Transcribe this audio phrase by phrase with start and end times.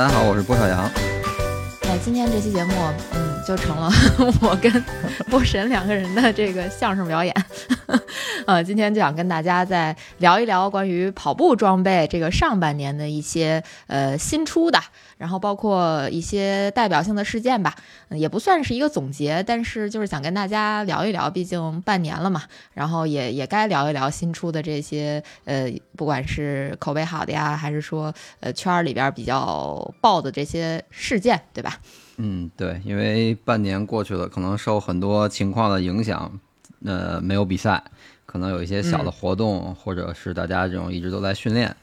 [0.00, 0.90] 大家好，我是郭小阳。
[1.82, 2.72] 哎，今天这期节目，
[3.12, 3.92] 嗯，就成了
[4.40, 4.82] 我跟
[5.30, 7.34] 郭神两个人的这个相声表演。
[8.46, 14.78] 呃，今天就想跟大家再聊一聊关于跑步装备这个上半年的一些呃新出的，
[15.18, 17.74] 然后包括一些代表性的事件吧。
[18.08, 22.42] 嗯也不算是一个总结，但是就是想跟大家聊一聊，毕竟半年了嘛，
[22.74, 31.78] 然后也也该聊一聊新出的这些呃，不管是口碑好的呀，还是说呃圈儿里边比较爆的这些事件，对吧？
[32.16, 36.38] 嗯，对，因为半年过去了，可能受很多情况的影响，
[36.84, 37.82] 呃，没有比赛，
[38.26, 41.74] 可能有一些小的活动，或者是大家这种一直都在训练，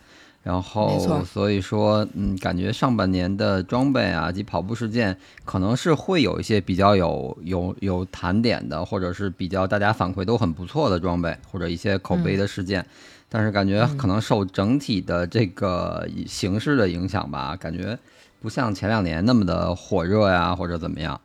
[0.44, 12.86] 然后所以说，嗯，感觉上半年的装备啊及跑步事件，可能是会有一些比较有有有谈点的，或者是比较大家反馈都很不错的装备，或者一些口碑的事件。
[13.30, 18.00] 但是感觉嗯可能受整体的这个形势的影响吧，感觉
[18.42, 21.20] 不像前两年那么的火热呀，或者怎么样。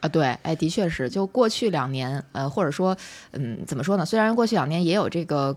[0.00, 2.96] 啊，对，哎，的确是，就过去两年，呃，或者说，
[3.32, 4.04] 嗯，怎么说呢？
[4.04, 5.54] 虽然过去两年也有这个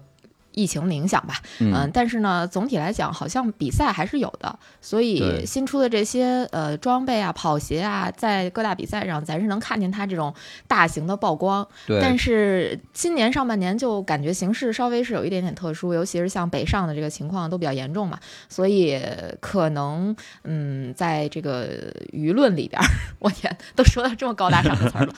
[0.54, 4.58] 疫情的影响吧，嗯、但是呢，总体来讲，好像比赛还是有的。
[4.82, 10.34] 所以新出的这些呃装备啊、跑鞋啊，在各大比赛上，咱是能看见它这种
[10.68, 11.68] 大型的曝光。
[11.88, 19.00] 对，但是今年上半年就感觉形势稍微是有一点点特殊，尤其是像北上的这个情况都比较严重嘛，所以
[19.40, 22.86] 可能嗯，在这个舆论里边儿，
[23.20, 25.14] 我天，都说到这么高大上的词儿了，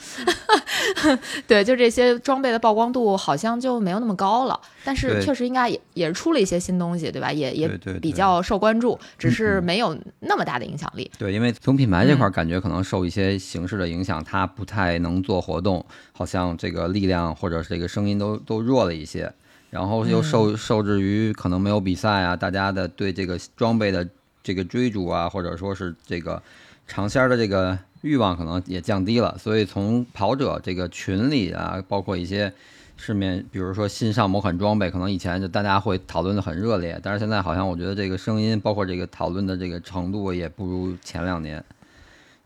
[1.46, 7.32] 对，就这些装备的曝光度好像就没有那么高了，但是确实应该也也是出了一些新东西，对吧？
[7.32, 7.68] 也也
[8.00, 11.10] 比较受关注，只是没有那么大的影响力。
[11.18, 19.32] 对，因为从品牌这嗯块儿感觉可能受一些形式的影响，它不太能做活动，好像这个力量或者是这个声音都都弱了一些，
[19.70, 24.06] 然后又受受制于可能没有比赛啊，大家的对这个装备的
[24.42, 26.42] 这个追逐啊，或者说是这个
[26.86, 32.52] 尝鲜儿的这个欲望可能也降低了，所以从跑者这个群里啊，包括一些。
[32.98, 41.62] 市面，比如说新上某款装备，可能以前就大家会讨论的很热烈，但是现在好像我觉得这个声音，包括这个讨论的这个程度，也不如前两年。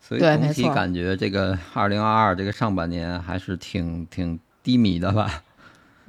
[0.01, 5.41] 所以总体感觉这个二零二二这个上半年还是挺挺低迷的吧？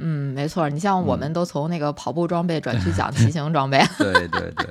[0.05, 4.67] 嗯，没错，你像我嗯们都从那个跑步装备转去讲 骑行装备，对对对，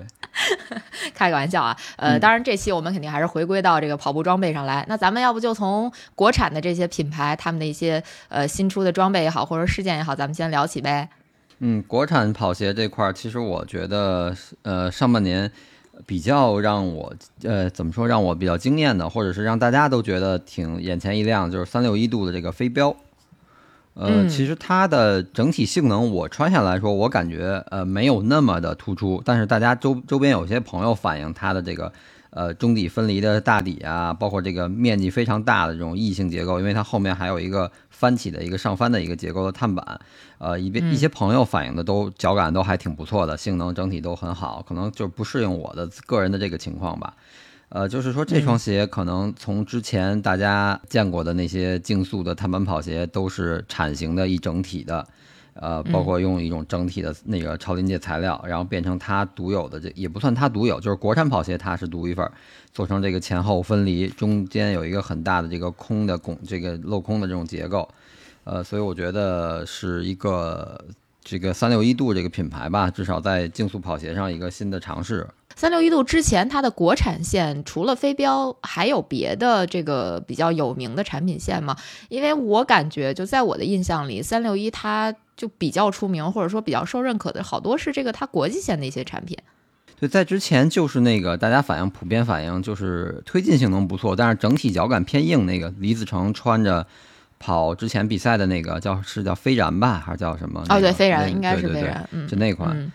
[1.15, 4.85] 开个玩笑啊，呃，嗯当然这期我们肯定还是回归到这个跑步装备上来。
[4.89, 11.07] 那咱们要不就从国产的这些品牌，他们的一些呃新出的装备也好，或者事件也好，咱们先聊起呗。
[11.59, 15.49] 嗯，国产跑鞋这块儿，其实我觉得，呃，上半年
[16.05, 22.93] 比较让我，呃，怎么说，让我比较惊艳的，或者是让大家都觉得挺眼前一亮，就是三六一度的这个飞镖。
[23.93, 31.91] 呃，嗯其实它的整体性能，我穿下来说，我感觉呃没有那么的突出，但是大家周周边有些朋友反映它的这个
[32.29, 39.99] 呃中底分离的大底啊，包括这个面积非常大的这种异性结构，因为它后面还有一个翻起的一个上翻的一个结构的碳板，
[40.37, 47.13] 呃，一边嗯一些朋友反映的都脚感都还挺不错的，性能整体都很好，可能就不适应我的个人的这个情况吧。
[47.73, 55.07] 呃，就是说这双鞋可能从之前大家见过的那些竞速的碳板跑鞋都是铲型的一整体的，
[55.53, 62.33] 呃，包括用一种整体的那个超临界材料，然后变成它独有的这也不算它独有，就是国产跑鞋它是独一份儿，
[62.73, 67.87] 做成这个前后分离，中间有一个很大的这个空的拱，这个镂空的这种结构，
[68.43, 70.83] 呃，所以我觉得是一个
[71.23, 75.27] 这个三六一度这个品牌吧，至少在竞速跑鞋上一个新的尝试。
[75.55, 81.75] 三六一度之前，它的国产线除了飞镖，还有别的这个比较有名的产品线吗？
[82.09, 89.37] 因为我感觉，就在我的印象里，三六一它就比较出名，或者说比较受认可的，好多是这个它国际线的一些产品。
[89.99, 95.45] 对，在之前就是那个大家反映普遍反映就是推进性能不错，但是整体脚感偏硬。
[95.45, 96.87] 那个李子成穿着
[97.41, 100.63] 跑之前比赛的那个叫是叫飞燃吧，还是叫什么？
[100.69, 102.69] 那哦，对，个飞燃应该是飞燃，嗯，就那款。
[102.77, 102.91] 嗯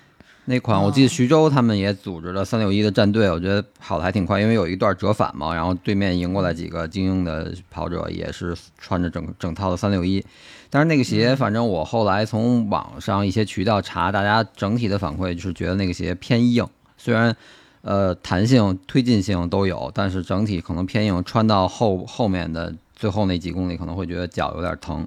[0.49, 10.25] 那款我记得徐州他们也组织了三六一的战队，我觉得跑的还挺快，因为有一段折返嘛，然后对面迎过来几个精英的跑者，也是穿着整整套的三六一。
[10.71, 16.65] 但是那个鞋，反正我后来从网上一些渠道查，大家整体的反馈就是觉得那个鞋偏硬，
[16.97, 17.35] 虽然
[17.83, 25.07] 呃弹性、推进性都有，但是整体可能偏硬，穿到后后面的最后那几公里可能会觉得脚有点疼。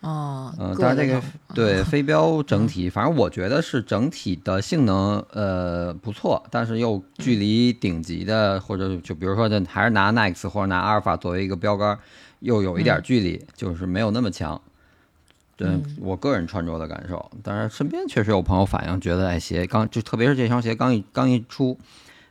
[0.00, 1.20] 哦，嗯，但是这个
[1.52, 11.98] 对飞镖整体，反正我觉得是整体的性能呃不错，但是又距离顶级的，或者就比如说这还是拿 Next 或者拿阿尔法作为一个标杆，
[12.38, 14.60] 又有一点距离，就是没有那么强。
[15.56, 15.68] 对
[15.98, 21.76] 我个人穿着的感受，但是身边确实有朋友反映，觉得哎鞋刚就特别是这双鞋刚一刚一出，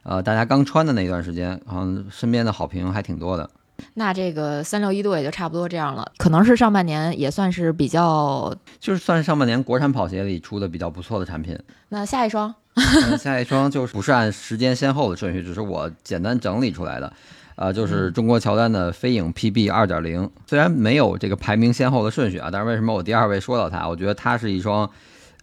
[0.03, 3.49] 呃，大家刚穿的那段时间，好像身边的好评还挺多的。
[3.95, 11.57] 那这个三六一度也就差不多这样了，可能是上半年也算是比较，就是算是上半年国产跑鞋里出的比较不错的产品。
[11.89, 12.53] 那下一双，
[13.17, 17.11] 下一双就是不是按时间先后的顺序，只是我简单整理出来的，
[17.55, 20.29] 呃，就是中国乔丹的飞影 PB 二点零。
[20.45, 23.87] 虽然没有这个排名先后的顺序啊，但是为什么我第二位说到它？
[23.87, 24.89] 我觉得它是一双，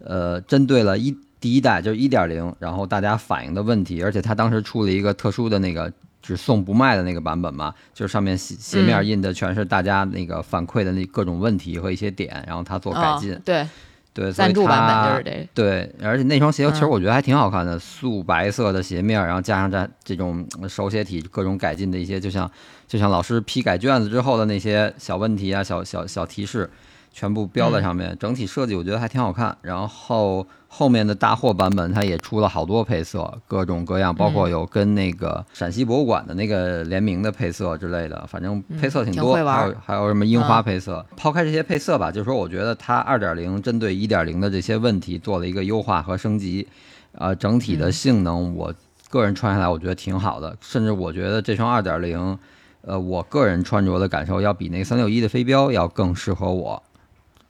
[0.03, 5.91] 呃，针对了一第一代就是一点零，然后大家反映的问题，而且它当时出了一个特殊的那个。
[6.25, 13.39] 只送不卖的那个版本嘛，就是上面鞋鞋面印的全是大家那个反馈的那各种问题和一些点，然后他做改进。
[13.45, 13.67] 对，
[14.11, 15.47] 对，赞助版本就是这。
[15.53, 22.49] 对，而且那双鞋其实我觉得还挺好看的，素白色的鞋面，然后加上这这种手写体各种改进的一些，就像
[22.87, 26.67] 就像老师批改卷子之后的那些小问题啊、小小小提示，
[27.15, 28.15] 全部标在上面。
[28.19, 30.45] 整体设计我觉得还挺好看，然后。
[30.77, 41.05] 后面的大货版本，它也出了好多配色，各种各样，包括有跟那个陕西博物馆的那个联名的配色之类的，反正配色挺多，还有还有什么樱花配色。
[41.15, 46.67] 抛开这些配色吧，就是说，我觉得它二点零针对一点零的这些问题做了一个优化和升级，
[47.13, 48.73] 呃，整体的性能，我
[49.09, 52.37] 个人穿下来我觉得挺好的，甚至我觉得这双二点零，
[52.81, 56.83] 呃，我个人穿着的感受要比那个三六一的飞镖要更适合我。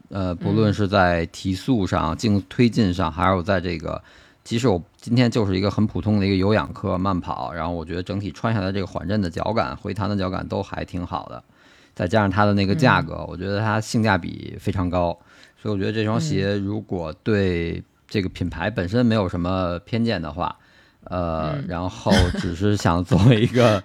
[0.10, 4.02] 呃，不论是在提速上、进推进上，还有在这个，
[4.44, 11.44] 即使我今天就是一个很普通的一个有氧课慢跑，然后我觉得整体穿下来这个缓震的脚感、回弹的脚感都还挺好的，
[11.94, 15.18] 再加上它的那个价格，我觉得它性价比非常高，
[15.62, 20.56] 所以我觉得这双鞋如果对这个品牌本身没有什么偏见的话，
[21.06, 23.84] 呃，然后只是想作为一个。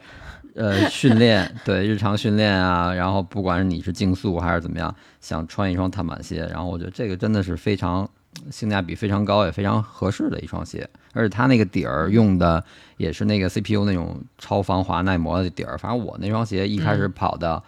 [0.54, 8.08] 呃，训练对日常训练啊，然后不管是你是竞速还是怎么样，想穿一双碳板鞋，然后我觉得这个真的是非常
[8.50, 10.88] 性价比非常高，也非常合适的一双鞋。
[11.12, 12.62] 而且它那个底儿用的
[12.96, 15.76] 也是那个 CPU 那种超防滑耐磨的底儿。
[15.78, 17.62] 反正我那双鞋一开始跑的，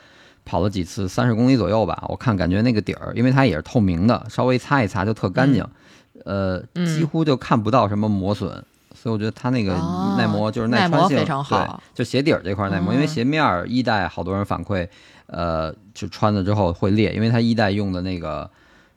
[0.45, 5.65] 跑了几次三十公里左右吧，我看感觉那个底儿，因为它也是透明的，稍微擦一擦就特干净，
[6.25, 8.65] 呃，几乎就看不到什么磨损。
[9.03, 9.75] 所以我觉得它那个
[10.17, 14.87] 耐磨就是耐穿性，非常好，就鞋底儿这块耐磨，因为鞋面一代好多人反馈，
[15.27, 18.49] 呃，就穿了之后会裂，因为它一代用的那个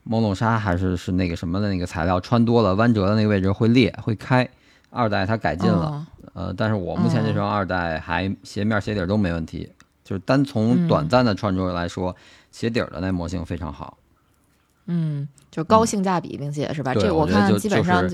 [0.04, 4.48] 摩龙纱还是是那个什么的那个材料，穿多了弯折的那个位置会裂会开。
[4.92, 9.68] 二代它改进了，呃，但是我目前这双二代还鞋面鞋底儿都没问题，
[10.04, 12.16] 就是单从短暂的穿着来说，
[12.52, 13.98] 鞋底儿的耐磨性非常好。
[14.86, 16.94] 嗯，就高性价比，并且是吧？
[16.94, 18.08] 这我看基本上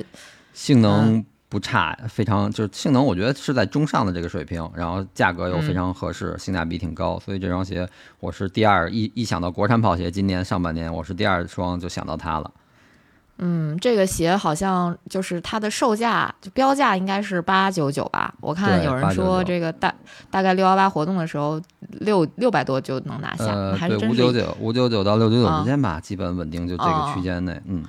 [0.54, 1.26] 性能。
[1.52, 7.86] 不差，非常就是性能，我觉得是在中上的这个水平，然后价格又非常合适，性价比挺高，所以这双鞋
[8.22, 12.50] 我是第二一一想到国产跑鞋，今年上半年我是第二双就想到它了。
[13.40, 19.94] 嗯，这个鞋好像就是它的售价就标价应该是八九九吧，我看有人说这个大
[20.30, 21.62] 大概六幺八活动的时候
[22.00, 27.84] 六六百多就能拿下，还是五九九五九九到六九九之间吧，基本稳定就这个区间内，嗯。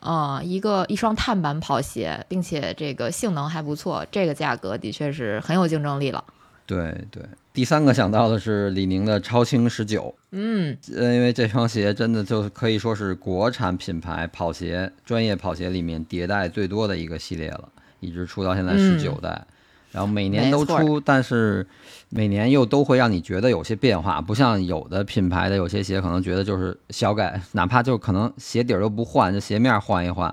[0.00, 6.24] 啊，一个一双碳板跑鞋，并且这个性能还不错，这个价格的确是很有竞争力了。
[6.66, 19.44] 对对，第三个想到的是李宁的超轻十九，嗯，因为这双鞋真的就可以说是国产品牌跑鞋专业跑鞋里面迭代最多的一个系列了，一直出到现在十九代。
[19.92, 21.66] 然后每年都出，但是
[22.08, 30.32] 每年又都会让你觉得有些变化，不像有的品牌的有些鞋可能觉得就是小改， 哪怕就可能鞋底儿都不换，就鞋面换一换，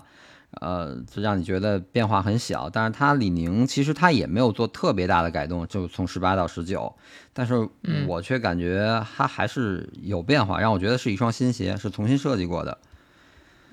[0.62, 2.70] 呃，就让你觉得变化很小。
[2.70, 6.94] 但是它李宁其实它也没有做特别大的改动，就从十八到十九，
[7.34, 7.68] 但是
[8.08, 12.78] 我却感觉它还是有变化，让我觉得是一双新鞋，是重新设计过的。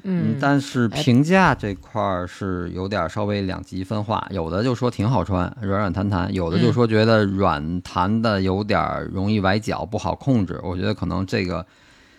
[0.07, 10.61] 嗯，但是评价这块儿是有点稍微两极分化，有的就说挺好穿，软软弹弹；有的就说觉得软弹的有点容易崴脚，不好控制。
[10.63, 11.65] 我觉得可能这个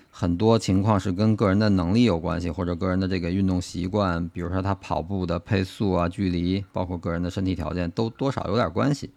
[0.10, 9.12] 很多情况是跟个人的能力有关系，或者个人的这个运动习惯，比如说他跑步的配速啊、距离，包括个人的身体条件，都多少有点关系。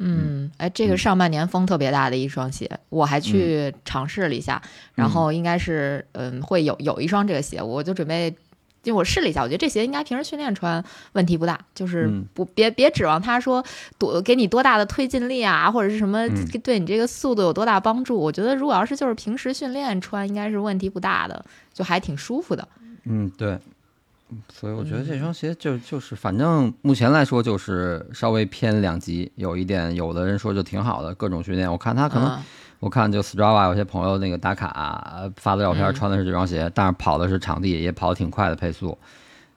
[0.00, 4.60] 嗯，哎，这个上半年风特别大的一双鞋，我还去尝试了一下，
[4.94, 8.34] 然后应该是嗯会有有一双这个鞋，我就准备。
[8.82, 13.62] 就我试了一下，我觉得这鞋应该平时训练穿问题不大，就是不别别指望它说
[13.98, 16.26] 多给你多大的推进力啊，或者是什么
[16.64, 18.16] 对你这个速度有多大帮助。
[18.16, 22.66] 我觉得如果要是就是平时训练穿，应该是问题不大的，就还挺舒服的。
[23.04, 23.58] 嗯，对。
[24.52, 32.38] 所以我觉得这双鞋就就是反正目前来说就是稍微偏两极，有一点有的人说就挺好的，各种训练，我看他可能。
[32.80, 38.96] 我看就 Strava 有些朋友那个打卡发的照片，穿的是这双鞋，但是跑的是场地，也跑得挺快的配速，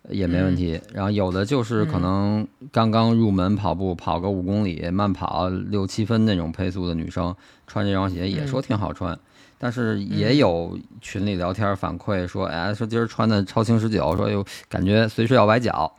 [0.10, 0.78] 也没问题。
[0.94, 7.34] 然后有的就是可能刚刚入门跑步，跑个五公里慢跑六七分那种配速的女生，
[7.66, 9.18] 穿这双鞋也说挺好穿。
[9.64, 15.90] 但是也有群里聊天反馈说，哎，说今儿穿的超轻十九，说又感觉随时要崴脚。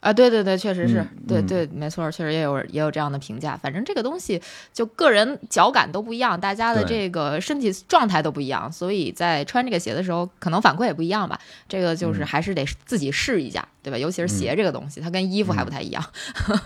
[0.00, 3.56] 啊，对对对，确实是对对，没错，确实也有也有这样的评价。
[3.56, 4.42] 反正这个东西
[4.72, 11.38] 就个人脚感都不一样，大家的这个身体状态都不一样，所以在穿这个鞋的时候，可能反馈也不一样吧。
[11.68, 13.96] 这个就是还是得自己试一下，对吧？
[13.96, 16.04] 尤其是鞋这个东西，它跟衣服还不太一样。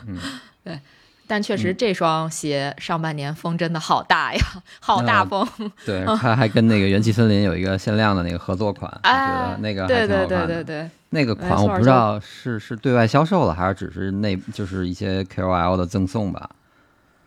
[0.64, 0.80] 对。
[1.26, 4.40] 但确实，这双鞋上半年风真的好大呀，
[4.80, 5.46] 好大风。
[5.86, 16.50] 对，它还跟那个元气森林有一个限量的那个合作款，我觉得那个对对对对对，那个款我不知道是是对外销售了，还是只是那就是一些 KOL 的赠送吧。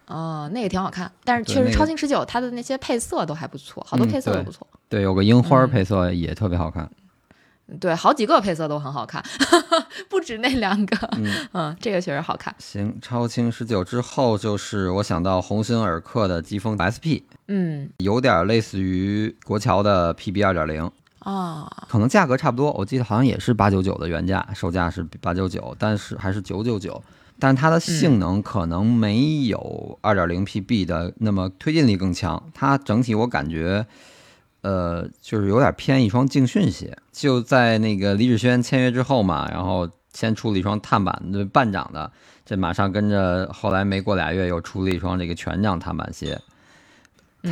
[0.07, 4.65] 哦，那个挺好看，但是确实超轻十九它的那些配色都还不错，好多配色都不错。
[4.87, 6.89] 对，有个樱花配色也特别好看。
[7.81, 9.21] 对，好几个配色都很好看，
[10.09, 10.95] 不止那两个。
[11.51, 12.55] 嗯，这个确实好看。
[12.59, 27.03] 行，超清十九之后就是我想到鸿星尔克的疾风 SP，嗯，有点类似于国桥的 PB 二点零啊，可能价格差不多，我记得好像也是八九九的原价，售价是八九九，但是还是九九九，
[27.37, 33.85] 但是它的性能可能没有二点零 PB 的那么推进力更强，它整体我感觉。
[34.67, 42.11] 呃，就是有点偏一双竞训鞋，就在那个李志轩签约之后嘛，然后先出了一双碳板的半掌的，
[42.45, 46.37] 这马上跟着后来没过俩月又出了一双这个全掌碳板鞋。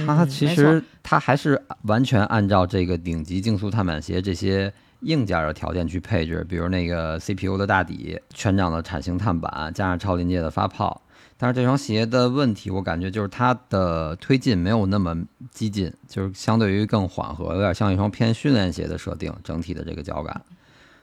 [0.05, 11.01] 它其实它还是完全按照这个顶级竞速碳板鞋这些硬件的条件去配置，比如那个 CPU 的大底、全掌的铲型碳板，加上超临界的发泡。
[11.37, 15.13] 但是这双鞋的问题，我感觉就是它的推进没有那么
[15.51, 20.41] 激进，就是相对于更缓和，有点像一双偏训练鞋的设定，整体的这个脚感。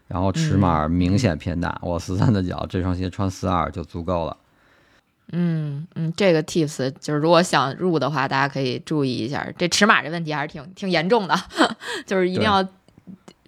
[0.09, 4.37] 然后尺码明显偏大，我四三的脚，这双鞋穿四二就足够了。
[5.33, 11.35] 嗯嗯，这个 tips 就是如果想入的话，大家可以注意一下，这尺码这问题还是挺挺严重的，
[12.07, 12.67] 就是一定要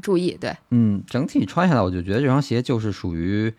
[0.02, 0.36] 注意。
[0.38, 3.50] 对，嗯，整体穿下来，我就觉得这双鞋就是属于，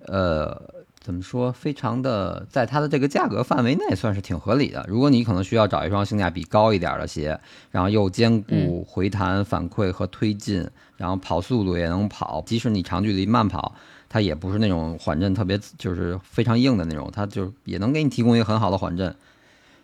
[0.00, 0.83] 呃。
[1.04, 1.52] 怎么说？
[1.52, 4.82] 非常的，在它的这个价格范围内算是挺合理的。
[4.88, 7.38] 如果你可能需要找一双性价比高一点的鞋，
[7.70, 13.74] 然后又兼顾回弹反馈和推进，然后跑速度也能跑，即使你长距离慢跑，
[14.08, 19.14] 它也不是那种缓震特别就是非常硬的那种，它就也能给你提供一个很好的缓震。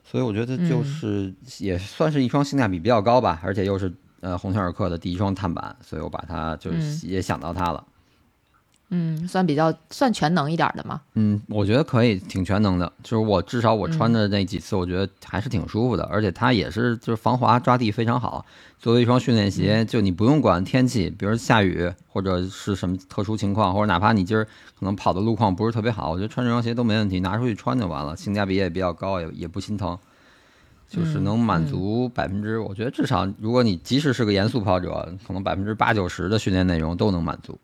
[0.03, 6.71] 所以我觉得就是也算是一双性价比比较高吧，而且又是呃鸿星尔克的第一双碳板，所以我把它就
[7.03, 7.85] 也想到它了。
[7.87, 7.90] 嗯，
[9.29, 11.01] 算比较算全能一点的嘛？
[11.15, 12.93] 嗯，我觉得可以，挺全能的。
[13.03, 16.03] 就是我至少我穿的那几次，我觉得还是挺舒服的。
[16.05, 18.45] 而且它也是就是防滑抓地非常好。
[18.79, 29.97] 作为一双训练鞋，就你不用管天气，比如下雨或者是什么特殊情况，或者哪怕你今儿可能跑的路况不是特别好，我觉得穿这双鞋都没问题，拿出去穿就完了，性价比也比较高，也也不心疼，
[30.89, 37.59] 就是能满足百分之，我觉得至少如果你即使是个严肃跑者，可能百分之八九十的训练内容都能满足。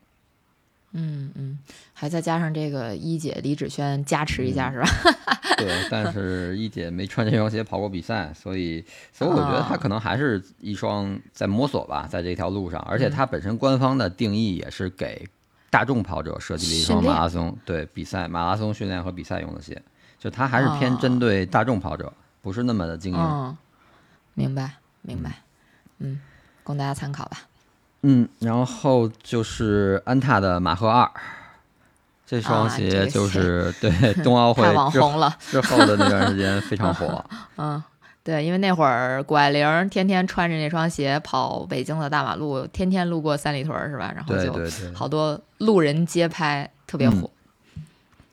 [0.92, 1.58] 嗯嗯，
[1.92, 4.88] 还再加上这个一姐李芷萱加持一下是吧？
[5.58, 12.80] 对，但是一姐没穿这双鞋跑过比赛，所以所以我觉得她可能还是一双在摸索吧，在这条路上。
[12.82, 15.28] 而且她本身官方的定义也是给
[15.70, 19.82] 大众跑者设计的一双马拉松，对比赛马拉松训练和比赛用的鞋，
[20.18, 23.56] 就它还是偏针对大众跑者，不是那么的精英。
[24.34, 25.42] 明白明白，
[25.98, 26.20] 嗯，
[26.62, 27.38] 供大家参考吧。
[28.02, 31.10] 嗯，然后就是安踏的马赫二，
[32.26, 33.90] 这双鞋就是对
[34.22, 34.62] 冬奥会
[34.92, 35.00] 之
[35.50, 37.24] 之后的那段时间非常火。
[37.56, 37.82] 嗯，
[38.22, 44.12] 对，因为那会儿谷爱凌天天穿着那双鞋跑北京的大马路，天天路过三里屯是吧？
[44.14, 44.52] 然后就
[44.94, 47.30] 好多路人街拍，特别火。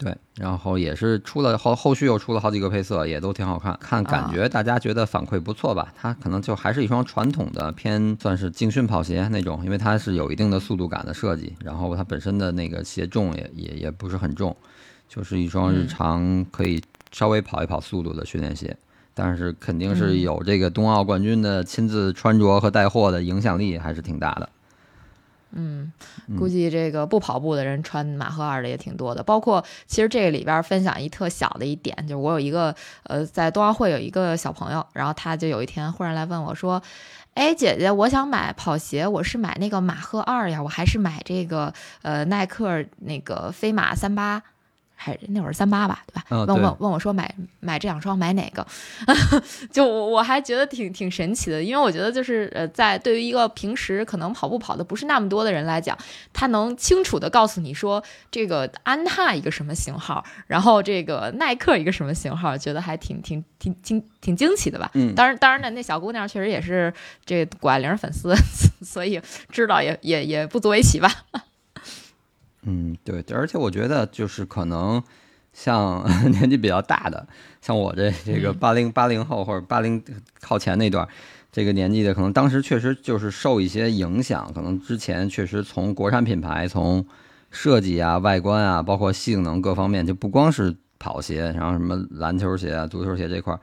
[0.04, 3.78] 对，然后也是出了后后续又出了好几个配色，也都挺好看。
[3.80, 5.94] 看感觉大家觉得反馈不错吧？
[5.96, 14.56] 它可能就还是一双传统的偏算是竞训跑鞋那种，因为它是有一定的速度感的设计，然后它本身的那个鞋重也也也不是很重，
[15.08, 16.82] 就是一双日常可以
[17.12, 18.76] 稍微跑一跑速度的训练鞋。
[19.16, 24.50] 但是肯定是有这个冬奥冠军的亲自穿着和带货的影响力，还是挺大的。
[25.56, 25.92] 嗯，
[26.38, 29.24] 估计这个不跑步的人穿马赫二的也挺多的。
[29.24, 36.82] 包括其实这个里边分享一特小的一点，就是我有一个呃，在冬奥会有一个小朋友，然后他就有一天忽然来问我说
[37.36, 44.44] ：“哎，姐姐，我想买跑鞋，我是买那个马赫二呀，我还是买这个呃耐克那个飞马三八？”
[45.04, 46.24] 还那会儿三八吧，对吧？
[46.54, 48.66] 问问问我说买买这两双买哪个？
[49.70, 55.98] 就我我还觉得挺挺神奇的，因为我觉得就是呃，在对于一个平时可能跑步跑的不是那么多的人来讲，
[56.32, 64.90] 他能清楚的告诉你说这个安踏一个什么型号，然后这个耐克一个什么型号，觉得还挺挺挺挺挺惊奇的吧？
[64.94, 66.94] 嗯，当然当然呢，那小姑娘确实也是
[67.26, 68.34] 这谷爱凌粉丝，
[68.82, 71.12] 所以知道也也也不足为奇吧。
[72.66, 75.04] 嗯，对，而且我觉得就是可能
[75.52, 77.28] 像 年纪比较大的，
[77.62, 80.02] 像我这这个八零八零后或者八零
[80.42, 81.08] 靠前那段
[81.52, 87.06] 这个年纪的，可能当时确实就是受一些影响，可能之前确实从国产品牌从
[87.52, 93.60] 设计啊、外观啊，包括性能各方面，就不光是跑鞋，然后什么篮球鞋啊、足球鞋这块儿，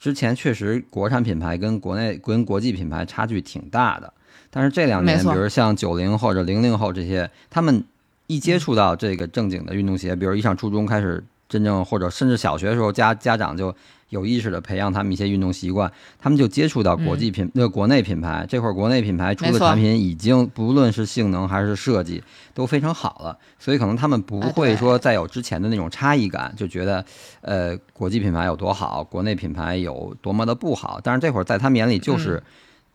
[0.00, 4.12] 之前确实国产品牌跟国内跟国际品牌差距挺大的。
[4.50, 7.84] 但是这两年，比如像九零或者零零后这些，他们。
[8.28, 13.74] 一接触到这个正经的运动鞋，比如一上初中开始真正，或者甚至小学的时候，家家长就
[14.10, 27.02] 有意识的培养他们一些运动习惯，他们就接触到国际品那个国内品牌，这会儿国内品牌出的产品已经不论是性能还是设计都非常好了，所以可能他们不会说再有之前的那种差异感，就觉得
[27.40, 31.00] 呃国际品牌有多好，国内品牌有多么的不好。
[31.02, 32.42] 但是这会儿在他们眼里就是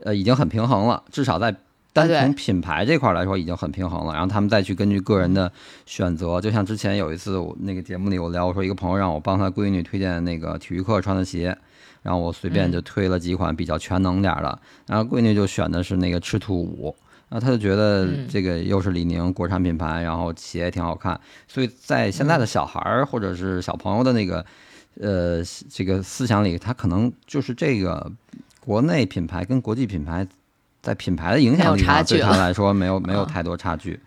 [0.04, 1.56] 呃已经很平衡了，至少在。
[1.94, 5.52] 单从品牌这块来说已经很平衡了，然后他们再去根据个人的
[5.86, 11.56] 选择，就像之前有一次我那个节目里我聊，我说一个朋友让我帮他闺女推荐那个体育课穿的鞋，
[12.02, 16.96] 然后我随便就推了几款比较全能点的，然后闺女就选的是那个赤兔五，
[17.30, 24.44] 然后她就觉得这个又是李宁国产品牌，然后鞋也挺好看，所以在现在的小孩儿或者是小朋友的那个
[25.00, 28.12] 呃这个思想里，他可能就是这个
[28.60, 30.28] 国内品牌跟国际品牌。
[30.84, 33.98] 在品牌的影响力上，对他来说没有没有太多差距，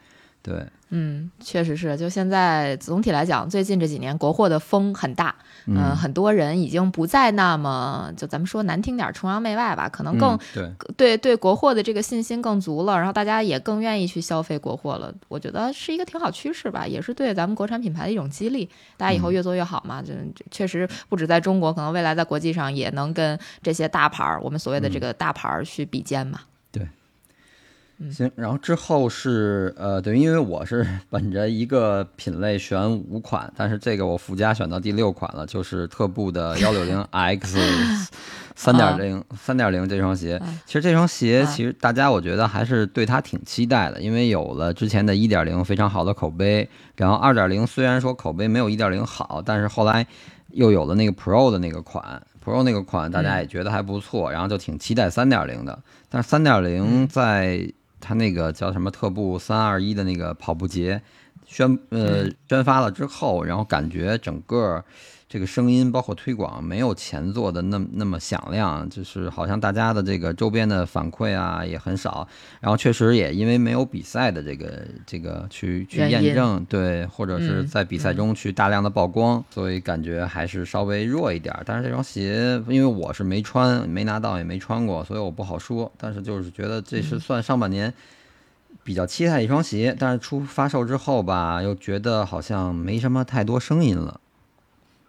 [0.42, 1.96] 对，嗯，确实是。
[1.96, 5.34] 就现在总体来讲，最近这几年国货的风很大，
[5.66, 15.10] 嗯，很多人已经不再那么就咱们说难听点崇洋媚外吧，可能更对对对国货的这个信心更足了，然后大家也更愿意去消费国货了。
[15.28, 18.68] 我觉得是一个挺好趋势吧，也是对咱们国产品牌的一种激励。
[18.98, 20.12] 大家以后越做越好嘛，就
[20.50, 26.38] 确实不止在中国，可能未来在国际上也能跟这些大牌儿，我们所谓的这个大牌儿去比肩嘛。
[28.10, 37.58] 行，然后之后是呃，对，因为我是 本着一个品类选五款，但是这个我附加选到第六款了，就是特步的 幺六零 X
[38.54, 40.40] 三点零三点零这双鞋。
[40.66, 50.06] 其实这双鞋其实大家我觉得还是对它挺期待的，因为有了之前的一点零非常好的口碑，然后二点零虽然说口碑没有一点零好，但是后来
[50.52, 55.78] 又有了那个 Pro 的那个款，Pro 那个款大家也觉得还不错，然后就挺期待三点零的。
[56.08, 57.68] 但是三点零在
[58.06, 61.02] 他那个叫什么特步三二一的那个跑步节
[61.44, 64.84] 宣呃宣发了之后，然后感觉整个。
[65.36, 72.26] 这个声音包括推广没有前作的那么那么响亮，就是好像大家的这个周边的反馈啊也很少，
[72.58, 81.54] 然后确实也因为没有比赛的这个这个去去验证，对，或者是在比赛中去大量的曝光，所以感觉还是稍微弱一点。
[81.66, 85.92] 但是这双鞋因为我是没穿，没拿到也没穿过，所以我不好说。
[85.98, 87.92] 但是就是觉得这是算上半年
[88.82, 94.18] 比较期待一双鞋，但是出发售之后吧，又觉得好像没什么太多声音了。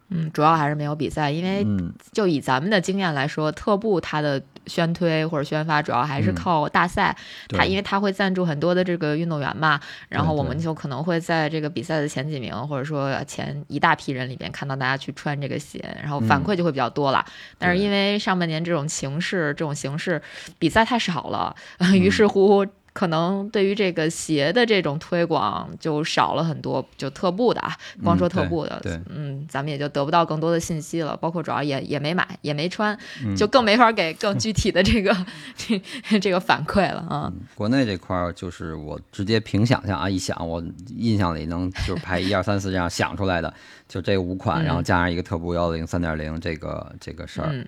[0.10, 1.66] 嗯，主要还是没有比赛，因为
[2.12, 7.16] 就以咱们的经验来说，特步它的宣推或者宣发主要还是靠大赛，
[7.50, 10.58] 它因为它会赞助很多的这个运动员嘛，然后我们。
[10.58, 17.24] 就可能会在这个比赛的前几名或者说前一大批人里边看到大家去穿这个鞋，然后反馈就会比较多了。
[17.60, 20.20] 但是因为上半年这种形式，这种形式
[20.58, 21.56] 比赛太少了，
[21.94, 22.66] 于是乎。
[22.98, 31.16] 可能对于这个鞋的这种推广就少了很多，就特步的啊，光说特步的，嗯，咱们也就得不到更多的信息了。
[31.16, 35.16] 包括主要也也没买，也没穿，嗯就更没法给更具体的这个
[35.56, 35.80] 这
[36.20, 37.32] 这个反馈了啊。
[37.54, 43.54] 国内这块儿就是我直接凭想象啊，一想我印象里能就是排一二三四这样想出来的，
[43.88, 47.50] 就这五款，嗯然后加上一个特步幺零三点零这个这个事儿。
[47.52, 47.64] 嗯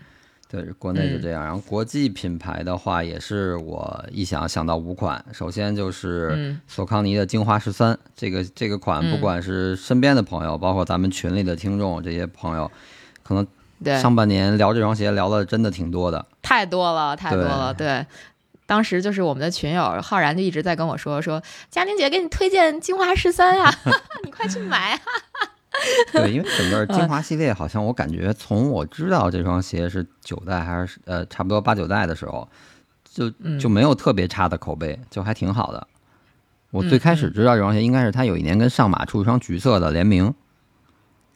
[0.51, 1.43] 对，国内就这样。
[1.43, 5.23] 然后国际品牌的话，也是我一想想到五款。
[5.31, 12.71] 首先就是嗯索康尼的精华十三，这个这个款，嗯不管是身边的朋友，包括咱们群里的听众这些朋友，
[13.21, 13.45] 可能
[13.83, 16.25] 对，上半年聊这双鞋聊的真的挺多的。
[16.41, 18.03] 太多了，太多了，对。
[18.65, 23.71] 当时就是我们的群友浩然就一直在跟我说说，佳宁姐给你推荐精华十三呀，
[24.25, 25.01] 你快去买啊！
[26.11, 32.47] 对，因为整个精华系列，好像我感觉从我知道这双鞋是九代还是呃差不多八九代的时候，
[33.03, 33.59] 就嗯。
[33.59, 35.87] 就没有特别差的口碑，就还挺好的。
[36.71, 40.33] 我嗯最开始知道这双鞋，应该是它有一年跟上马出一双橘色的联名，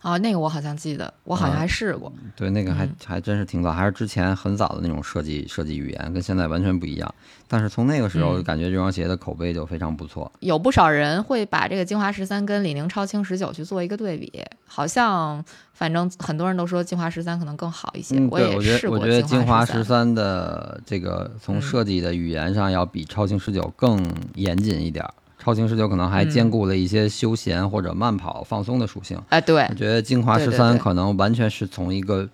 [0.03, 2.11] 哦，那个我好像记得，我好像还试过。
[2.35, 7.15] 对，那个还嗯还真是挺早，还是之前很早的那种设计设计语言，跟现在完全不一样。
[7.47, 10.29] 但是从那个时候，嗯感觉这双鞋的口碑就非常不错。
[10.41, 18.17] 有不少人会把这个精华十三跟李宁超轻十九去做一个对比，好像反正很多人都说精华十三可能更好一些。
[18.17, 24.03] 嗯，对，也我觉试过得我觉得精华十十三的这个从嗯设计的语言上要比超轻十九更
[24.35, 25.13] 严谨一点儿。
[25.43, 26.29] 超轻十九可能还嗯。
[26.29, 29.63] 兼顾了一些休闲或者慢跑放松的属性，哎，对。
[29.69, 32.27] 我，觉得精华十三可能完全是从一个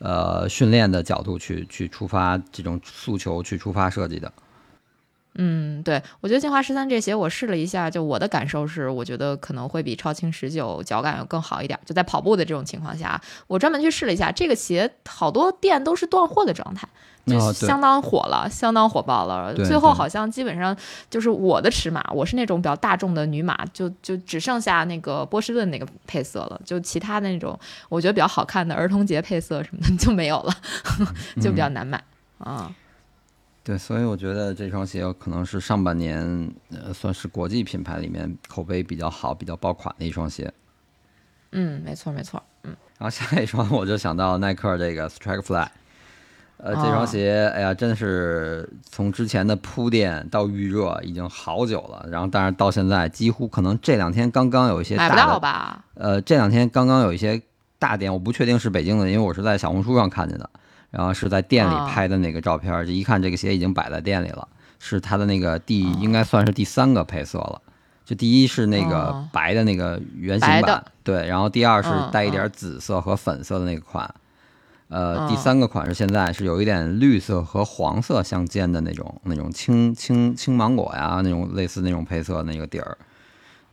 [0.00, 4.32] 呃训练的角度去去出发这种诉求去出发设计的。
[5.40, 11.78] 嗯，对，我觉得精华十三这鞋我试了一下，就我的感受是，我觉得可能会比超轻十九脚感要更好一点。
[11.86, 16.88] 就在跑步的这种情况下，我专门去试了一下，这个鞋好多店都是断货的状态，
[17.24, 19.54] 就相当火了，相当火爆了。
[19.54, 20.76] 最后好像基本上
[21.08, 27.56] 就是我的尺码，我是那种比较大众的女码，就就只剩下那个波士顿那个配色了，就其他的那种
[27.88, 30.52] 我觉得比较好看的儿童节配色什么的 就没有了，
[31.40, 32.02] 就比较难买
[32.38, 32.74] 啊。
[33.68, 40.50] 对，所以我觉得这双鞋可能是上半年呃算是国际品牌里面口碑比较好、比较爆款的一双鞋。
[41.52, 42.74] 嗯，没错没错，嗯。
[42.98, 45.68] 然后下一双我就想到耐克这个 Strike Fly，
[46.56, 55.84] 呃，这哦双鞋，哎呀，真的是从之前的铺垫到预热已经好久了，然后但是到现在几乎可能这两天刚刚有一些买不到吧？
[55.92, 57.42] 呃，这两天刚刚有一些
[57.78, 60.48] 大店，我不确定是北京的，因为我是在小红书上看见的，
[60.90, 64.48] 然后是在店里哦拍的那个照片，就一看这个鞋已经摆在店里了，
[64.78, 67.60] 是它的那个第应该算是第三个配色了。
[68.04, 72.50] 就第一是那个哦白的那个圆形版，对，然后第二是嗯带一点嗯。
[72.54, 74.14] 紫色和粉色的那个款，
[74.88, 75.28] 呃，嗯。
[75.28, 82.96] 第三个款是现在是有一点绿色和黄色相间的那种那种青青青芒果呀那种类似那种配色的那个底儿，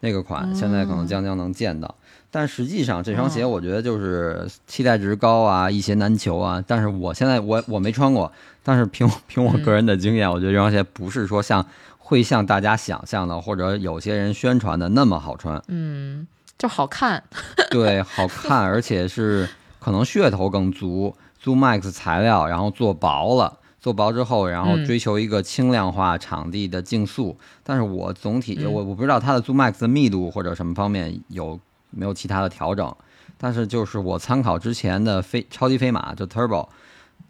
[0.01, 1.95] 那个款现在可能将将能见到。
[2.37, 6.61] 但实际上这双鞋嗯我觉得就是期待值高啊，一鞋难求啊。
[6.67, 8.29] 但是我现在我我没穿过，
[8.61, 11.65] 但是凭凭我个人的经验，我觉得这双鞋不是说像
[11.97, 15.63] 会像大家想象的或者有些人宣传的那么好穿。
[15.69, 17.23] 嗯，就好看。
[17.71, 19.47] 对，好看，而且是
[19.79, 27.37] 可能噱头更足，Zoom Max 材料，然后做薄了，做薄之后，然后嗯追求一个轻量化场地的竞速。
[27.63, 31.57] 但是我总体嗯我我不知道它的 Zoom Max 的密度或者什么方面有
[31.95, 32.95] 没有其他的调整，
[33.37, 36.67] 但是就是我参考之前的飞超级飞马就 Turbo。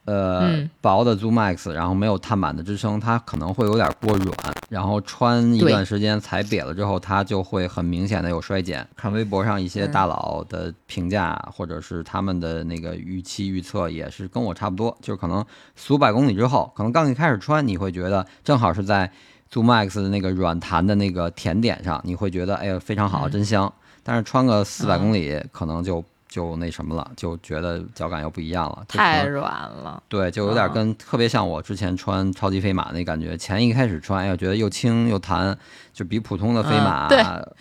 [0.06, 4.38] 呃，嗯薄的 Zoom Max，然后没有碳板的支撑，它可能会有点过软，
[4.69, 8.88] 然后穿一段时间踩瘪了之后，它就会很明显的有衰减。
[8.95, 15.43] 看微博上一些嗯大佬的评价，或者是他们的那个预期预测，也是跟我差不多，就是可能
[15.75, 19.12] 四五百公里之后，可能刚一开始穿，你会觉得正好是在
[19.51, 23.73] Zoom Max 的那个软弹的那个甜点上，你会觉得哎呀非常好，嗯真香。
[24.07, 30.03] 但是穿个四百嗯公里，可能就就那什么了，就觉得脚感又不一样了，太软了。
[30.07, 33.35] 对，就有点跟、特别像我之前穿超级飞马那感觉。
[33.35, 35.57] 前一开始穿，哎呀，觉得又轻又弹，
[35.91, 37.09] 就比普通的飞马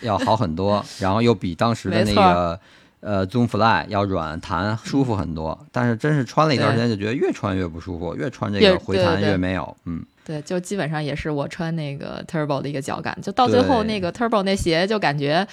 [0.01, 2.59] 要好很多， 然后又比当时的那个
[2.99, 5.57] 呃 Zoom Fly 要软弹舒服很多。
[5.71, 9.75] 但是真是穿了一段时间，就觉得越穿越不舒服，越穿这个回弹越没有。
[9.85, 15.47] 嗯，对，就基本上也是我穿那个 Turbo 的一个脚感，就到最后那个 Turbo 那鞋就感觉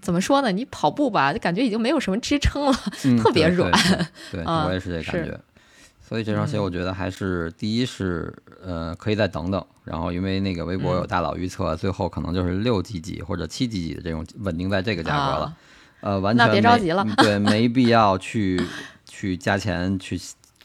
[0.00, 0.50] 怎么说呢？
[0.50, 2.74] 你跑步吧，就感觉已经没有什么支撑了。
[3.04, 3.70] 嗯特别软
[4.32, 5.38] 对 我也是这感觉。
[6.06, 8.34] 所以这双鞋嗯我觉得还是、第一是
[8.64, 15.44] 呃可以再等等，然后因为那个微博有嗯大佬预测，最后可能就是六几几或者七几几的这种稳定在这个价格了。
[15.44, 15.56] 啊
[16.00, 18.62] 呃，完那全那别着急了嗯对，没必要去
[19.06, 20.20] 去加钱去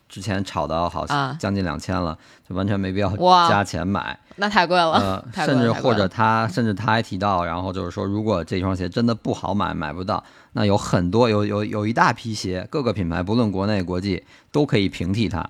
[0.09, 2.17] 之前炒到好啊将近两千了，
[2.49, 3.09] 就完全没必要
[3.47, 4.19] 加钱买。
[4.37, 15.47] 那太贵了，呃， 甚至或者他甚至他还提到，然后就是说，如果这双鞋真的不好买，买不到，那有很多有有有一大批鞋，各个品牌不论国内国际都可以平替它。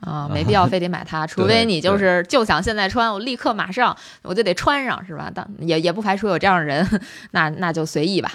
[0.00, 5.28] 啊，没必要非得买它， 除非你就是就想现在穿，我立刻马上我就得穿上，是吧？
[5.34, 6.86] 但也也不排除有这样的人，
[7.32, 8.30] 那那就随意吧。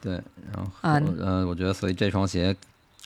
[0.00, 0.12] 对，
[0.52, 2.54] 然后啊呃，我觉得所以这双鞋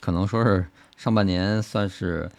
[0.05, 0.65] 可能说是
[0.95, 2.29] 上半年算是。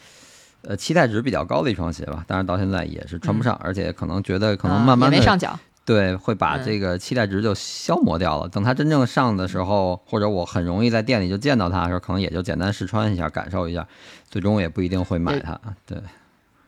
[0.68, 8.48] 呃，期待值比较高的一双鞋吧，但是到现在也是穿不上，而且可能觉得可能啊慢慢没上脚，对，会把嗯这个期待值就消磨掉了。
[8.48, 13.86] 等它真正上的时候，或者我很容易在店里就见到它的时候，可能也就简单试穿一下，感受一下，
[14.28, 15.56] 最终也不一定会买它。
[15.84, 16.02] 对，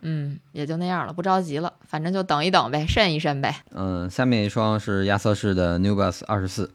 [0.03, 3.57] 嗯，也就那样了，不着急了，反正就等一等呗，慎一慎呗。
[3.73, 6.71] 嗯，下面一双是亚瑟士的 New Balance 二十四，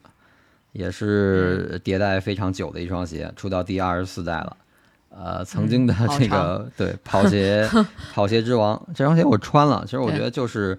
[0.73, 4.57] 也是迭代非常久的一双鞋，出到第二十四代了。
[5.15, 7.69] 呃，曾经的这个、 对跑鞋
[8.13, 10.77] 跑鞋之王这双鞋我穿了，其实我觉得就是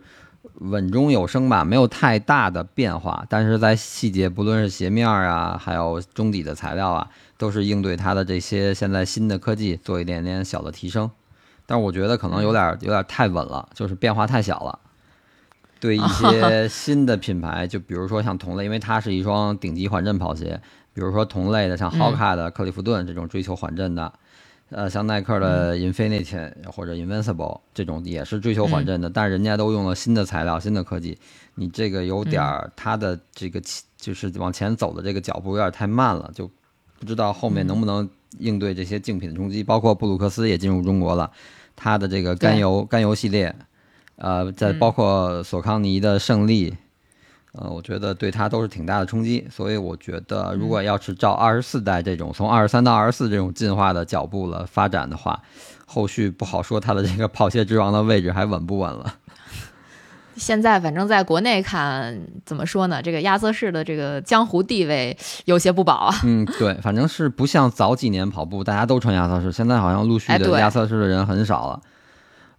[0.54, 11.08] 稳中有升吧，没有太大的变化，但是在细节，不论是鞋面啊，还有中底的材料啊，都是应对它的这些现在新的科技做一点点小的提升。
[11.64, 14.78] 但是我觉得可能有点有点太稳了，就是变化太小了。
[15.84, 20.58] 对一些新的品牌，就比如说像同类，因为它是一双顶级缓震跑鞋，
[20.94, 24.10] 比如说同类的像 Hoka 的克利夫顿这种追求缓震的，
[24.70, 31.18] 呃，像耐克的 Infinity 或者 Invincible 这种也是追求缓震的，但是人家都用了新的材料、新的科技，
[31.56, 33.60] 你这个有点儿它的这个
[33.98, 36.50] 就是往前走的这个脚步有点太慢了，就
[36.98, 39.62] 不知道后面能不能应对这些竞品的冲击。
[39.62, 41.30] 包括布鲁克斯也进入中国了，
[41.76, 43.54] 它的这个甘油甘油系列，
[44.16, 46.76] 呃，在包括索康尼的胜利。
[47.56, 55.40] 呃，我觉得对他都是挺大的冲击，所以我觉得如果要是照二十四代这种从二十三到二十四这种进化的脚步了发展的话，
[55.86, 59.14] 后续不好说他的这个跑鞋之王的位置还稳不稳了。
[60.34, 63.00] 现在反正在国内看，怎么说呢？
[63.00, 66.14] 这个亚瑟士的这个江湖地位有些不保啊。
[66.24, 71.80] 嗯，对，反正是不像早几年跑步大家都穿亚瑟士，现在好像陆续的亚瑟士的人很少了。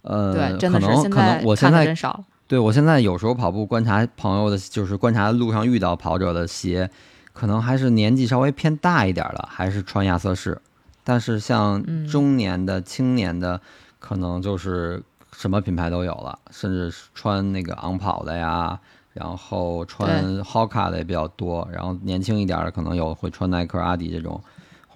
[0.06, 2.24] 呃，对，真的是现可能可能在看的我现在真少了。
[2.48, 6.88] 对我现在有时候跑步观察朋友的，就是观察路上遇到跑者的鞋，
[7.32, 10.60] 可能还是年纪稍微偏大一点的，还是穿亚瑟士。
[11.02, 13.60] 但是像嗯中年的、青年的，
[13.98, 18.78] 可能就是什么品牌都有了，甚至穿那个昂跑的呀，
[19.12, 24.40] 然后穿 Hoka 的也比较多，然后年轻一点的可能有会穿耐克、阿迪这种，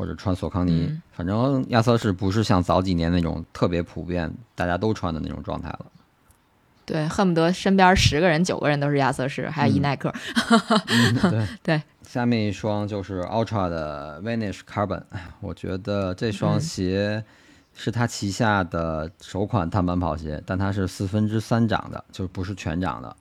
[0.00, 0.86] 或者穿索康尼。
[0.88, 5.84] 嗯反正亚瑟士不是像早几年那种特别普遍、大家都穿的那种状态了。
[6.86, 10.10] 对，恨不得身边十个人九个人都是亚瑟士，还有伊耐克。
[10.86, 11.82] 嗯，对 对。
[12.02, 17.22] 下面一双就是 Ultra 的 Vanish Carbon，哎我觉得这双嗯鞋
[17.74, 23.14] 是它旗下的首款碳板跑鞋，但它是四分之三掌的，就不是全掌的，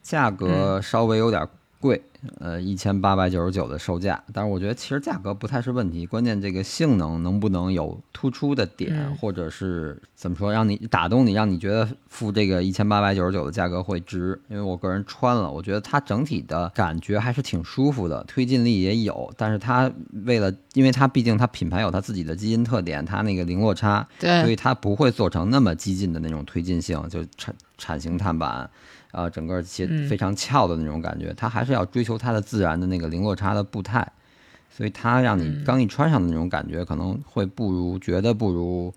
[0.00, 1.44] 价格嗯稍微有点
[1.82, 2.00] 贵，
[2.38, 4.22] 呃，一千八百九十九的售价。
[4.32, 14.40] 但是我觉得其实价格不太是问题，关键这个性能能不能有突出的点，嗯或者是怎么说让你打动你，让你觉得付这个一千八百九十九的价格会值。
[14.48, 19.32] 因为我个人穿了，我觉得它整体的感觉还是挺舒服的，推进力也有。
[19.36, 19.90] 但是它
[20.24, 28.70] 为了，因为它毕竟它品牌有它自己的基因特点，它那个零落差，对所，以它不会做成那么激进的那种推进性，就产产型碳板，
[29.12, 31.32] 啊、整个鞋嗯非常翘的那种感觉。
[31.36, 34.04] 它还是要追求它的自然的那个零落差的步态，
[34.68, 38.92] 所以它让你嗯刚一穿上的那种感觉，可能会不如觉得不如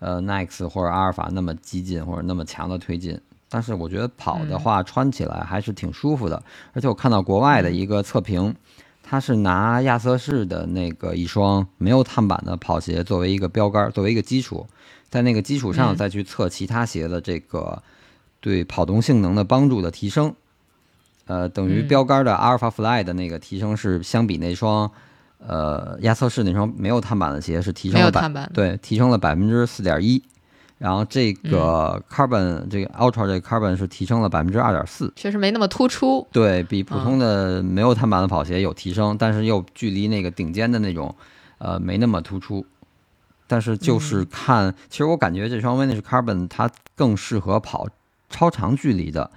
[0.00, 3.18] 呃 Nike 或者阿尔法那么激进或者那么强的推进。
[3.52, 6.40] 但是我觉得跑的话，穿起来还是挺舒服的。
[6.72, 8.54] 而且我看到国外的一个测评，
[9.02, 14.64] 它是拿亚瑟士的那个一双没有碳板的跑鞋作为一个标杆，作为一个基础，
[15.08, 17.82] 在那个基础上嗯再去测其他鞋的这个
[18.40, 20.34] 对跑动性能的帮助的提升。
[21.26, 24.90] 呃，等于嗯标杆的阿尔法 Fly 的那个提升是相比那双
[25.38, 28.50] 呃亚瑟士那双没有碳板的鞋是提升了百没有碳板。
[28.52, 30.20] 对提升了百分之四点一，
[30.78, 36.26] 然后这嗯个 Carbon、这个 Ultra 这个 Carbon 是提升了百分之二点四，确实没那么突出。
[36.32, 41.14] 对比普通的没有碳板的跑鞋有提升，但是又距离那个顶尖的那种
[41.58, 42.66] 呃没那么突出。
[43.46, 47.88] 但是就是看，其实我感觉这双 Vanish Carbon 它更适合跑
[48.30, 49.30] 超长距离的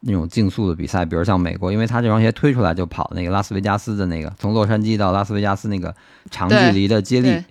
[0.00, 5.94] 那种竞速的比赛，比如像美国，因为它这双鞋推出来就跑那个拉斯维加斯的那个，从洛杉矶到拉斯维加斯那个
[6.30, 7.44] 长距离的接力。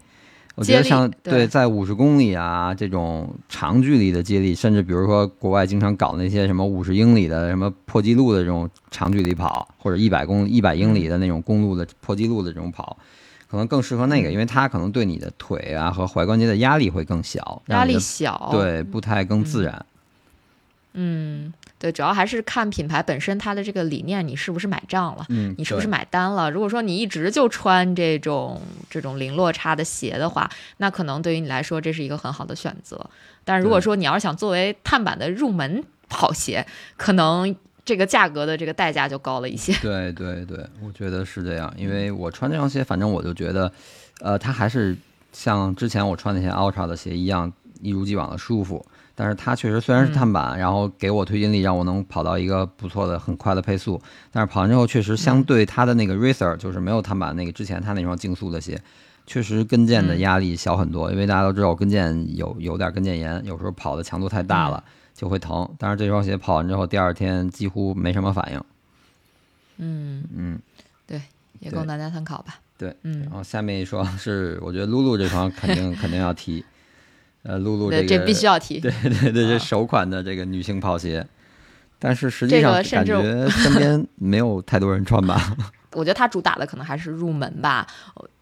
[0.56, 12.98] 我觉得像对在五十公里啊这种长距离的接力，甚至比如说国外经常搞那些什么五十英里的什么破纪录的这种长距离跑，或者一百公一百英里的那种公路的破纪录的这种跑，
[13.48, 19.74] 可能更适合那个，因为它可能对你的腿啊和踝关节的压力会更小，压力小，对步态更自然。
[19.76, 19.86] 嗯，
[21.80, 26.50] 对，主要还是看品牌本身它的这个理念，你是不是买账了，嗯，你是不是买单了？
[26.50, 33.00] 如果说你一直就穿这种这种零落差的鞋的话，那可能对于你来说这是一个很好的选择。
[33.44, 36.66] 但如果说你要是想作为碳板的入门跑鞋，
[36.98, 37.56] 可能
[37.86, 39.72] 这个价格的这个代价就高了一些。
[39.84, 43.72] 对对对，我觉得是这样，因为我穿这双鞋，反正我就觉得，
[44.22, 44.98] 呃，它还是
[45.32, 48.84] 像之前我穿那些 Ultra 的鞋一样，一如既往的舒服。
[49.20, 54.00] 但是它确实虽然是碳板，然后给我推进力，让我能跑到一个不错的、很快的配速，
[54.32, 58.80] 但是跑完之后确实相对它的那个 Racer，就是没有碳板那个之前它那双竞速的鞋，
[59.26, 64.84] 确实跟腱的嗯压力小很多，因为大家都知道我跟腱有有点跟腱炎，有时候跑的强度太大了。
[65.18, 68.64] 就会疼，但是这双鞋跑完之后，第二天几乎没什么反应。
[69.78, 70.60] 嗯，嗯，
[71.08, 71.20] 对
[71.58, 72.60] 也供大家参考吧。
[72.78, 76.64] 对，嗯然，后下面一双是，我觉得露露这双肯定肯定要提，
[77.44, 78.80] 呃，露露对，个这必须要提。
[78.82, 81.26] 对对对，这啊首款的这个女性跑鞋，
[81.98, 85.56] 但是实际这上感觉身边没有太多人穿吧？
[85.94, 87.88] 我觉得它主打的可能还是入门吧。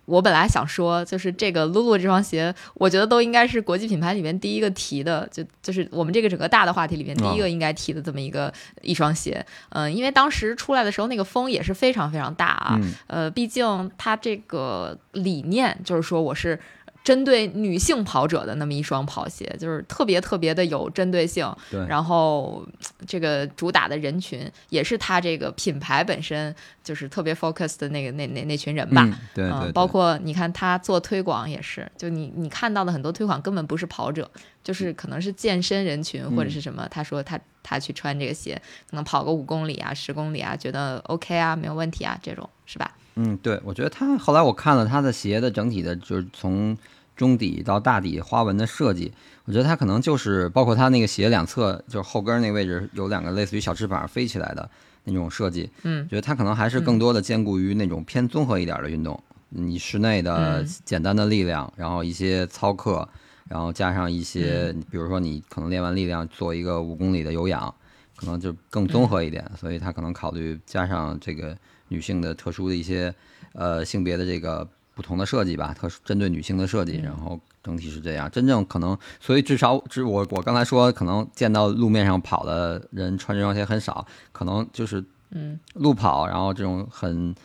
[0.05, 9.43] 我本来想说，就是这个 lulu 这双鞋，我觉得都应该是国际品牌里面第一个提的，就就是我们这个整个大的话题里面第一个应该提的这么一个、一双鞋。
[9.69, 12.79] 嗯、因为当时出来的时候那个风也是非常非常大啊。
[12.79, 16.59] 嗯呃，毕竟它这个理念就是说我是。
[17.05, 22.67] 针对女性跑者的那么一双跑鞋，就是特别特别的有针对性，对，然后
[23.05, 29.03] 这个主打的人群也是它这个品牌本身就是特别 focus 的那个那那那群人吧。
[29.03, 34.27] 嗯，对对嗯，对，包括你看他做推广也是，就你你看到的很多推广根本不是跑者，
[34.63, 36.87] 就是可能是健身人群或者是什么。
[36.89, 42.91] 他说他他去穿这个鞋，可能跑个五公里啊、十公里啊，觉得 OK 啊，没有问题啊，这种是吧？
[43.15, 46.77] 嗯，对，我觉得他后来我看了他的鞋的整体的，就是从
[47.15, 49.13] 中底到大底花纹的设计，
[49.45, 54.69] 我觉得他可能就是包括他那个鞋两侧，就是后跟儿那个位置有两个类似于小翅膀飞起来的
[55.05, 59.17] 那种设计，嗯觉得他可能还是更多的兼顾于那种偏综合一点的运动，
[59.49, 60.67] 你室内的嗯。
[60.83, 63.07] 简单的力量，然后一些操课，
[63.47, 67.73] 然后加上一些，比如说你可能练完力量做一个五公里的有氧，
[68.17, 71.55] 可能就更综合一点，所以他可能考虑加上这个
[71.87, 73.13] 女性的特殊的一些
[73.53, 78.29] 呃性别的这个不同的设计吧，特殊针对女性的设计，然后整体是这样。
[78.31, 87.35] 真正可能，所以至少至我我刚才说，可能见到路面上跑的人穿这双鞋很少，可能就是嗯，路跑，然后这种很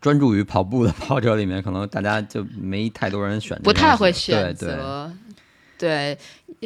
[0.00, 5.12] 专注于跑步的跑者里面，可能大家就没太多人选这不，太会选对对择。
[5.78, 6.18] 对，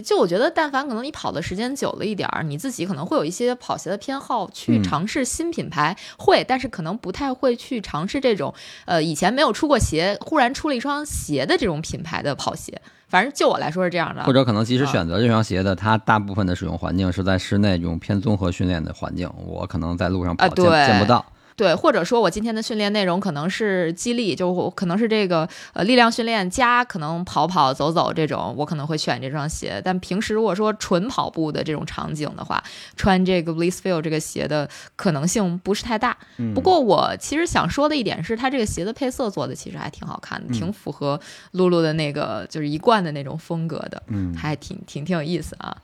[0.02, 8.52] 就我觉得，但凡可能你跑的时间久了一点儿，你自己可能会有一些跑鞋的偏好，去嗯尝试新品牌，会，但是可能不太会去尝试这种，
[8.84, 12.80] 呃，以前没有出过鞋，忽然出了一双鞋的这种品牌的跑鞋。
[13.08, 21.26] 反正就我来说是这样的，或者可能即使啊选择这双鞋的，它大部分的使用环境是在室内这种偏综合训练的环境，我可能在路上跑见、啊见不到。
[21.60, 29.78] 对，或者说我今天的训练内容可能是激励，就我可能是这个呃力量训练加可能跑跑走走这种，我可能会选这双鞋。
[29.84, 32.64] 但平时如果说纯跑步的这种场景的话，
[32.96, 36.16] 穿这个 Blissfeel 这个鞋的可能性不是太大。
[36.38, 41.20] 嗯不过我其实想说的一点是，它这个鞋的配色做的其实还挺好看的，嗯挺符合
[41.50, 45.76] 露露的那个就是一贯的那种风格的，嗯，还挺挺挺有意思啊。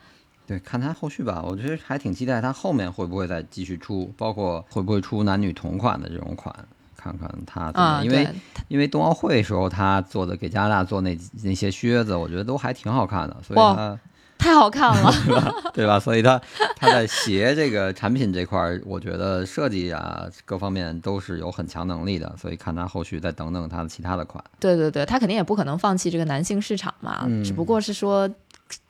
[0.46, 6.54] 对，看他后续吧，我觉得还挺期待他后面会不会再继续出，包括会不会出男女同款的这种款，
[6.96, 8.28] 看看他怎么因为，
[8.68, 13.98] 因为冬奥会时候他做的给加拿大做那那些靴子，我觉得都还挺好看的，所以哇他
[14.38, 15.12] 太好看了。
[15.74, 15.98] 对吧？
[15.98, 16.40] 所以他
[16.76, 24.42] 他在鞋这个产品这块儿，我觉得设计啊各方面都是有很强能力的，所以看他后续再等等他的其他的款。
[24.60, 28.30] 对对对，他肯定也不可能放弃这个男性市场嘛，嗯只不过是说。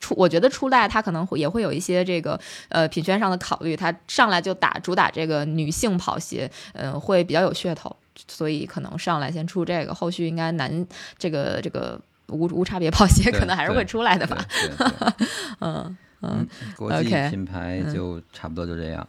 [0.00, 7.94] 出，我觉得初代它可能会也会有一些这个呃品宣上的考虑，它上来就打主打这个女性跑鞋，嗯、会比较有噱头，
[8.28, 10.86] 所以可能上来先出这个，后续应该男
[11.18, 14.44] 这个这个无无差别跑鞋可能还是会出来的吧，
[15.60, 19.06] 嗯嗯，国际品牌就差不多就这样。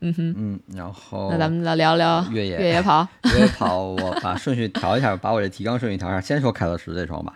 [0.00, 6.20] 嗯哼，嗯，然后那咱们来聊聊越野越野跑，越野跑，我把顺序调一下，把我这提纲顺序调一下。
[6.20, 7.32] 先说凯乐石这双吧，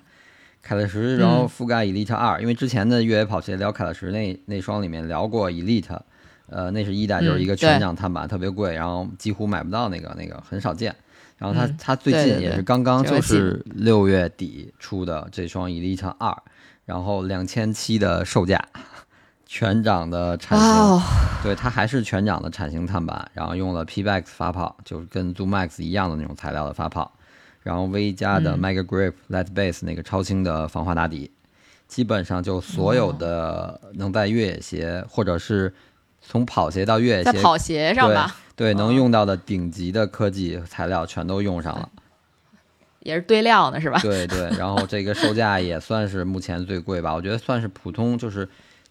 [0.62, 5.98] 凯乐石，然后覆盖 Elite 二、因为之前的越野跑鞋聊凯乐石那那双里面聊过 Elite，
[6.46, 10.94] 呃，那是一代，嗯就是一个全掌碳板，特别贵，然后几乎买不到那个那个很少见。
[11.38, 16.36] 然后它、嗯它最近也是刚刚就是六月底出的这双 Elite 二，
[16.84, 18.62] 然后两千七的售价，
[19.46, 20.68] 全掌的产型。
[20.68, 21.00] 哦，
[21.42, 27.10] 对，它还是全掌的产型碳板，然后用了 P-Max 发泡，就是跟 Zoom Max 一样的那种材料的发泡，
[27.62, 31.30] 然后 V 加的嗯 Mega Grip Light Base 那个超轻的防滑打底，
[31.86, 35.72] 基本上就所有的能在越野鞋或者是
[36.20, 41.88] 从跑鞋到越野鞋在跑鞋上吧，对哦能用到的顶级的科技材料全都用上了。
[43.00, 43.98] 也是堆料呢，是吧？
[44.02, 48.46] 对对，然后这个售价 也算是目前最贵吧，我觉得算是普通就是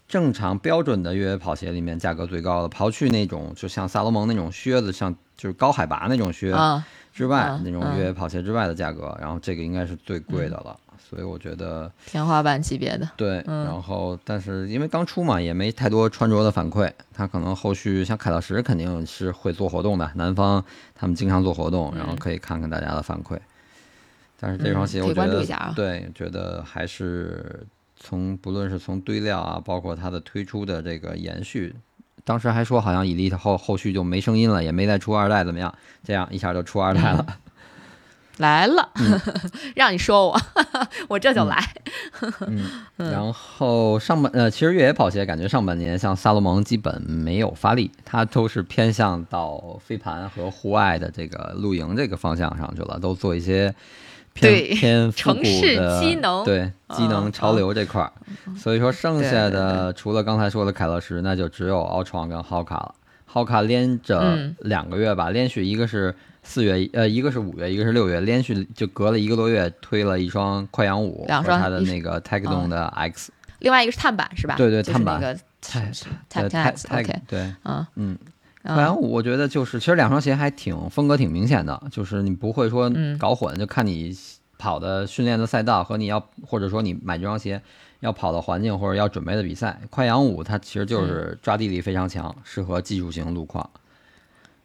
[0.07, 6.83] 正常标准的越野跑鞋里面价格最高的，刨去那种就像萨洛蒙那种靴子，像就是高海拔那种靴嗯，
[7.19, 13.65] 之外，嗯那种越野跑鞋之外的价格，然后这个应该是最贵的了，所以我觉得天花板级别的，对，嗯。
[13.65, 20.63] 然后但是因为刚出嘛，也没太多穿着的反馈，他可能后续像凯乐石肯定是会做活动的，南方
[20.95, 23.37] 他们经常做活动，然后可以看看大家的反馈。
[24.39, 27.67] 但是这双鞋我觉得，对，觉得还是
[27.97, 31.75] 从不论是从堆料啊，包括它的推出的这个延续，
[32.29, 35.73] 当时还说好像 Elite 后后续就没声音了，也没再出二代怎么样，
[36.03, 37.25] 这样一下就出二代了。
[38.37, 38.87] 来了，
[39.75, 40.39] 让你说我，
[41.07, 41.57] 我这就来。
[42.97, 53.73] 然后上半呃，其实越野跑鞋感觉上半年像萨洛蒙基本没有发力，它都是偏向到飞盘和户外的这个露营这个方向上去了，都做一些
[54.39, 55.11] 偏对偏
[55.45, 58.11] 市的机能对机能嗯潮流这块儿。
[58.57, 62.95] 所以说剩下的除了刚才说的凯乐石，那就只有奥创跟浩卡了。
[63.25, 64.55] 浩卡连着嗯。
[64.61, 74.55] 两个月吧，连续一个是四月，呃，一个是五月，一个是六月，连续就隔了一个多月推了一双快羊五两和它的那个 Tecton 的 X，另外一个是碳板是吧？
[74.55, 77.85] 对对碳板那个太 Tap 太 Tax 太 OK，对，嗯。
[77.95, 78.17] 嗯，
[78.69, 78.75] 嗯。
[78.75, 83.17] 快我觉得就是其实两双鞋还挺风格挺明显的，就是你不会说嗯。
[83.17, 84.15] 搞混，就看你
[84.57, 87.61] 跑的训练的赛道和你要或者说你买这双鞋
[88.01, 89.79] 要跑的环境或者要准备的比赛。
[89.89, 93.69] 快羊五它其实就是抓地力非常强，适合技术型路况。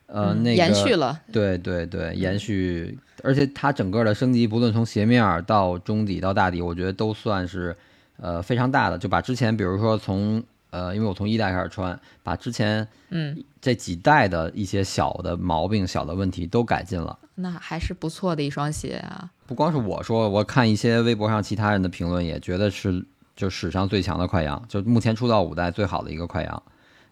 [0.06, 7.74] 呃，嗯那个延续了，对对对，延续，而且它整个的升级，不论从鞋面到中底到大底，我觉得都算是
[8.18, 17.18] 呃非常大的，就把之前比如说从呃，因为我从一代开始穿，把之前嗯，这几代的一些小的毛病、小的问题都改进了。
[17.36, 19.30] 那还是不错的一双鞋啊。
[19.46, 23.02] 不光是我说，我看一些微博上其他人的评论也觉得是
[23.34, 26.62] 就史上最强的快羊，就目前出到五代最好的一个快羊。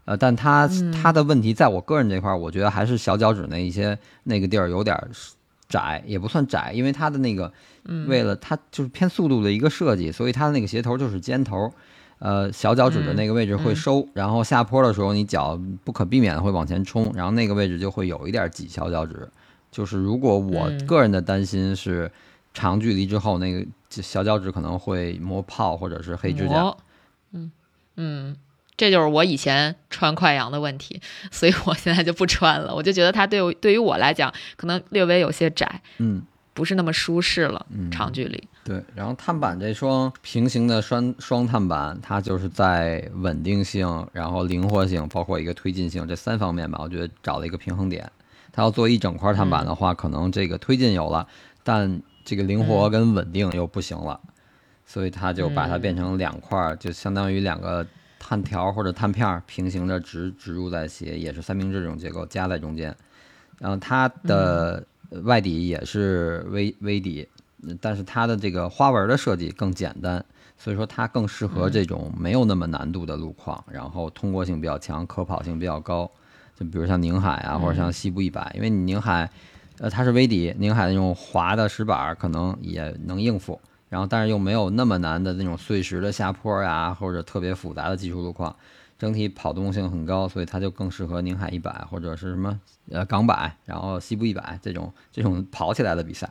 [0.05, 0.69] 呃，但它
[1.03, 5.09] 它的问题，在我个人这块儿，我觉得还是小脚趾那一些那个地儿有点儿
[5.71, 7.51] 窄，也不算窄，因为它的那个
[8.07, 11.73] 为了它就是偏速度的一个设计，所以它的那个鞋头就是尖头，
[12.25, 19.29] 呃，小脚趾的那个位置会收，然后下坡的时候你脚不可避免的会往前冲，然后那个位置就会有一点挤小脚趾。
[19.73, 22.09] 就是如果我嗯个人的担心是
[22.55, 26.61] 长距离之后那个小脚趾可能会磨泡或者是黑指甲。
[26.61, 26.79] 磨
[27.33, 27.51] 嗯
[27.97, 28.37] 嗯，
[28.77, 31.01] 这就是我以前穿快羊的问题，
[31.33, 32.73] 所以我现在就不穿了。
[32.73, 36.23] 我就觉得它对我对于我来讲，可能略微有些窄，嗯，
[36.55, 37.67] 不是那么舒适了。
[37.71, 38.83] 嗯长距离，对。
[38.95, 48.11] 然后碳板这双平行的双双碳板，它就是在稳定性、然后灵活性，包括一个推进性这三方面吧，我觉得找了一个平衡点。
[48.53, 51.27] 它要做一整块碳板的话，可能这个推进有了，
[51.65, 54.21] 但这个灵活跟稳定又不行了，
[54.85, 57.87] 所以它就把它变成两块儿，就相当于两个
[58.19, 62.95] 碳条或者碳片儿平行的植植入在一起，也是三明治这种结构夹在中间。
[63.59, 64.85] 然后它的
[65.25, 67.42] 外底也是微微底，嗯
[67.81, 70.25] 但是它的这个花纹的设计更简单，
[70.59, 76.11] 所以说它更适合这种没有那么难度的路况，然后通过性比较强，可跑性比较高。
[76.55, 79.31] 就比如像宁海啊，或者像西部一百，因为你宁海，
[79.79, 83.59] 呃，它是微底，宁海那种滑的石板可能也能应付，
[83.89, 88.55] 然后但是又没有那么难的那种碎石的下坡呀，或者特别复杂的技术路况，
[88.99, 92.61] 整体跑动性很高，所以它就更适合宁海一百或者是什么
[92.91, 96.31] 呃港百，然后西部一百这种这种跑起来的比赛。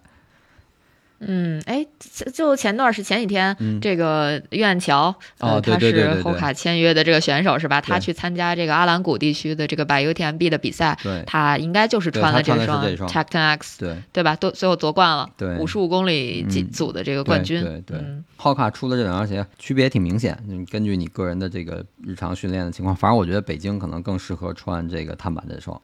[1.22, 1.86] 嗯，哎，
[2.34, 3.80] 就前段是前几天，嗯。
[3.80, 7.80] 这个苑桥，呃，哦对他是后卡签约的这个选手是吧？
[7.82, 11.24] 他去参加这个阿兰谷地区的这个百 UTMB 的比赛，对。
[11.26, 14.36] 他应该就是穿了这双 Tacton X，对，对吧？
[14.36, 15.58] 都最后夺冠了，对。
[15.58, 17.98] 五十五公里组的这个冠军，对对对。
[18.00, 18.24] 嗯。
[18.36, 25.80] 浩卡出的这两双鞋区别也挺明显，嗯根据你个人的这个日常训练的情况，反正我觉得北京可能更适合穿这个碳板这双，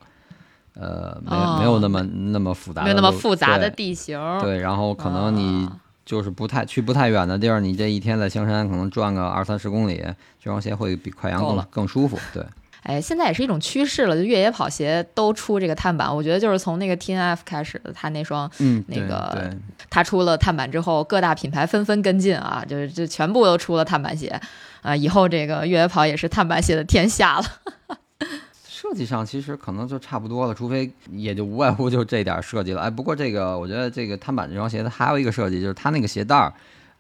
[0.80, 5.76] 呃，没、哦没有那么那么复杂没有那么复杂的地形，对，然后可能你啊
[6.06, 9.98] 就是不太去不太远的地儿，你这一天在香山可能转个二三十公里，
[10.42, 12.18] 这双鞋会比快羊更更舒服。
[12.34, 12.46] 对，
[12.84, 16.16] 哎，现在也是一种趋势了，就越野跑鞋都出这个碳板。
[16.16, 19.60] 我觉得就是从那个 T N F 开始的，他那双嗯，那个对
[19.90, 24.40] 他出了碳板之后，各大品牌纷纷跟进啊，就是就全部都出了碳板鞋
[24.84, 24.96] 啊。
[24.96, 27.46] 以后这个越野跑也是碳板鞋的天下了。
[28.90, 32.82] 设计上其实可能就差不多了，除非也就无外乎就这点设计了。
[32.84, 36.54] 哎，不过这个我觉得这个碳板这双鞋子还有一个设计，就是它那个鞋带儿，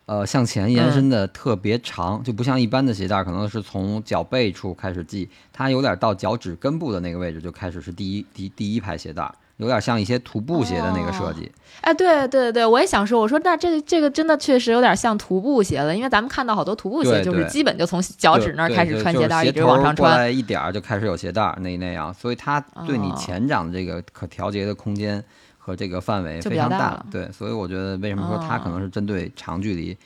[0.05, 9.33] 呃，向前延伸的特别长，就不像一般的鞋带儿可能是从脚背处开始系，它有点到脚趾根部的那个位置就开始是第一第第一排鞋带儿。
[9.57, 11.51] 有点像一些徒步鞋的那个设计，
[11.81, 25.23] 哎，对对对，我也想说，我说那这个这个真的确实有点像徒步鞋了，因为咱们看到好多徒步鞋就是基本就从脚趾那儿开始穿鞋带，一直往上穿，一点儿就开始有鞋带那那样，所以它对你前掌的这个可调节的空间
[25.57, 29.97] 和这个范围非常大，对，所以我觉得为什么说它可能是针对长距离，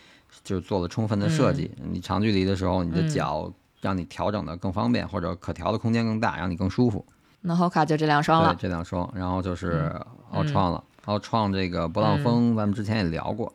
[0.45, 7.05] 就是做了充分的设计，你长距离的时候你的脚让你调整的更方便，或者可调的空间更大，让你更舒服。
[7.41, 9.91] 那 Hoka 就这两双了，对，这两双，然后就是
[10.31, 10.83] 奥创了。
[11.05, 13.51] 奥创这个波浪峰，咱们之前也聊过。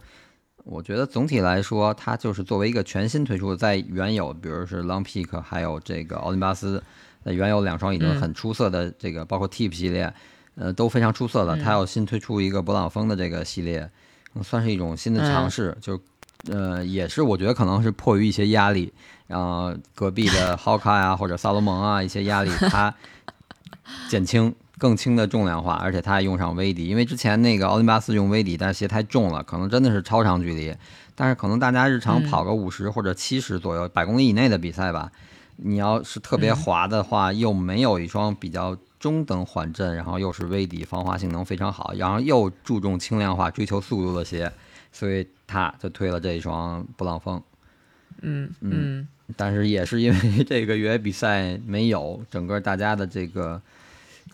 [0.65, 6.83] 我觉得总体来说，它就是作为一个全新推出，在原有，比如是 Long Peak，还有这个奥林巴斯，
[7.23, 10.13] 那原有两双已经很出色的这个，包括 Tip 系列，
[10.57, 11.57] 呃，都非常出色了。
[11.57, 13.89] 它要新推出一个波浪峰的这个系列，
[14.43, 15.79] 算是一种新的尝试。
[15.81, 15.97] 就
[16.51, 18.93] 呃，也是我觉得可能是迫于一些压力，
[19.29, 22.93] 然后隔壁的 Hoka 呀或者萨罗蒙啊一些压力，它。
[24.09, 30.75] 减轻更轻的重量化，而且它还用上微底，因为之前那个奥林巴斯用微底，但是鞋太重了，可能真的是超长距离。
[31.15, 35.11] 但是可能大家日常跑个五十或者七十左右百公里以内的比赛吧，
[35.57, 44.53] 你要是特别滑的话，又没有一双比较中等缓震，然后又是微底防滑性能非常好，然后又注重轻量化、追求速度的鞋，
[44.93, 47.43] 所以他就推了这一双布朗峰。
[48.21, 53.63] 嗯嗯，但是也是因为这个越野比赛没有，整个大家的这个。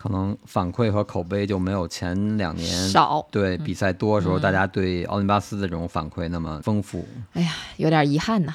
[0.03, 7.07] 可能反馈和口碑就没有前两年少，对比赛多的时候，大家对奥林巴斯的这种反馈那么丰富。
[7.31, 8.53] 哎呀，有点遗憾呐。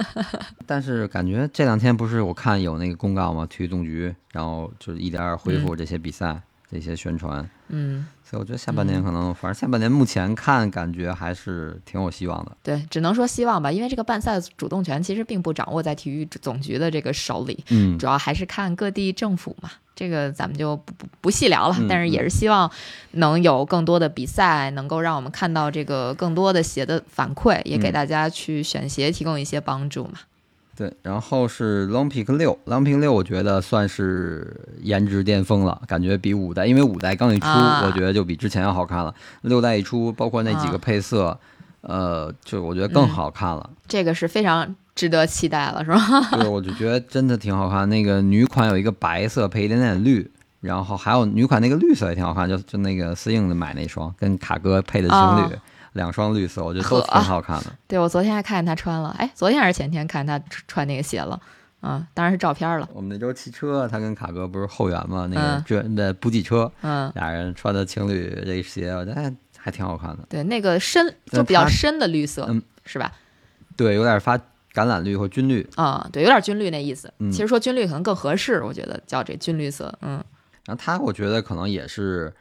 [0.64, 3.44] 但是感觉这两天不是我看有那个公告吗？
[3.44, 7.46] 体育总局，然后就是一点点恢复这些比赛、这些宣传。
[7.68, 8.06] 嗯。
[8.24, 12.56] 所以我觉得下半年可能，反正下半年目前看感觉还是挺有希望的。
[12.62, 19.68] 对，只能说希望吧，因为这个办赛主动权其实并不掌握在体育总局的这个手里，嗯，主要还是看各地政府嘛。
[20.00, 22.70] 这个咱们就不不不细聊了，但是也是希望
[23.10, 30.12] 能有更多的比赛，能够让我们看到这个更多的鞋的反馈，也给大家去选鞋提供一些帮助嘛。
[30.74, 39.14] 对，然后是 Long Pick 六，Long Pick 六，我觉得算是颜值巅峰了，感觉比五代，因为五代刚一出，我觉得就比之前要好看了。
[39.42, 41.38] 六代一出，包括那几个配色，
[41.82, 43.68] 呃，就我觉得更好看了。
[43.86, 45.98] 这个是非常值得期待了，是吧？
[46.36, 47.88] 对，我就觉得真的挺好看。
[47.88, 50.30] 那个女款有一个白色配一点点绿，
[50.60, 55.56] 然后还有女款那个绿色也挺好看，就就那个思应的买那双，跟卡哥配的情侣。
[55.94, 57.72] 两双绿色，我觉得都挺好看的。
[57.88, 60.38] 对，我昨天还看见他穿了，哎，昨天还是前天看他
[60.68, 61.40] 穿那个鞋了，
[61.80, 62.86] 啊，当然是照片了。
[62.92, 65.26] 我们那周骑车，他跟卡哥不是后援嘛？
[65.26, 70.18] 那个专的补给车，嗯，俩人穿的情侣这鞋，我觉得还挺好看的。
[70.28, 73.10] 对，那个深就比较深的绿色，嗯，是吧？
[73.76, 74.38] 对，有点发
[74.72, 77.12] 橄榄绿或军绿啊，对，有点军绿那意思。
[77.30, 80.22] 其实说军绿可能更合适，我觉得叫这军绿色，嗯。
[80.66, 82.32] 然后他，我觉得可能也是。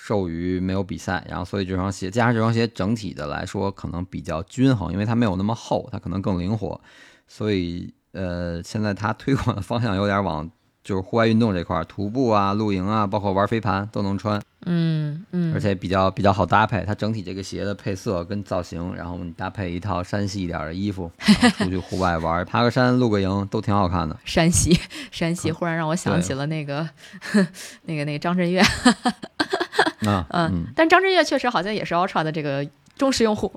[0.00, 6.80] 受于没有比赛，然后所以这双鞋加上这双鞋整体的来说可能比较均衡，因为它没有那么厚，它可能更灵活，
[7.26, 10.48] 所以呃现在它推广的方向有点往
[10.88, 21.12] 就是户外运动这块，徒步啊、露营啊，包括玩飞盘都能穿，嗯嗯，而且比较比较好搭配，它整体这个鞋的配色跟造型，然后你搭配一套山西一点的衣服，
[21.58, 24.16] 出去户外玩，爬个山、露个营都挺好看的。
[24.24, 24.80] 山西，
[25.10, 26.88] 山西忽然让我想起了那个
[27.84, 28.62] 那个那个张震岳。
[30.08, 32.66] 啊，嗯，但张震岳确实好像也是 Ultra 的这个
[32.96, 33.52] 忠实用户。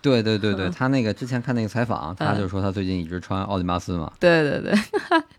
[0.00, 4.12] 对对对对，他那个之前看那个采访，他就说他最近一直穿奥林巴斯嘛。
[4.20, 4.72] 对对对，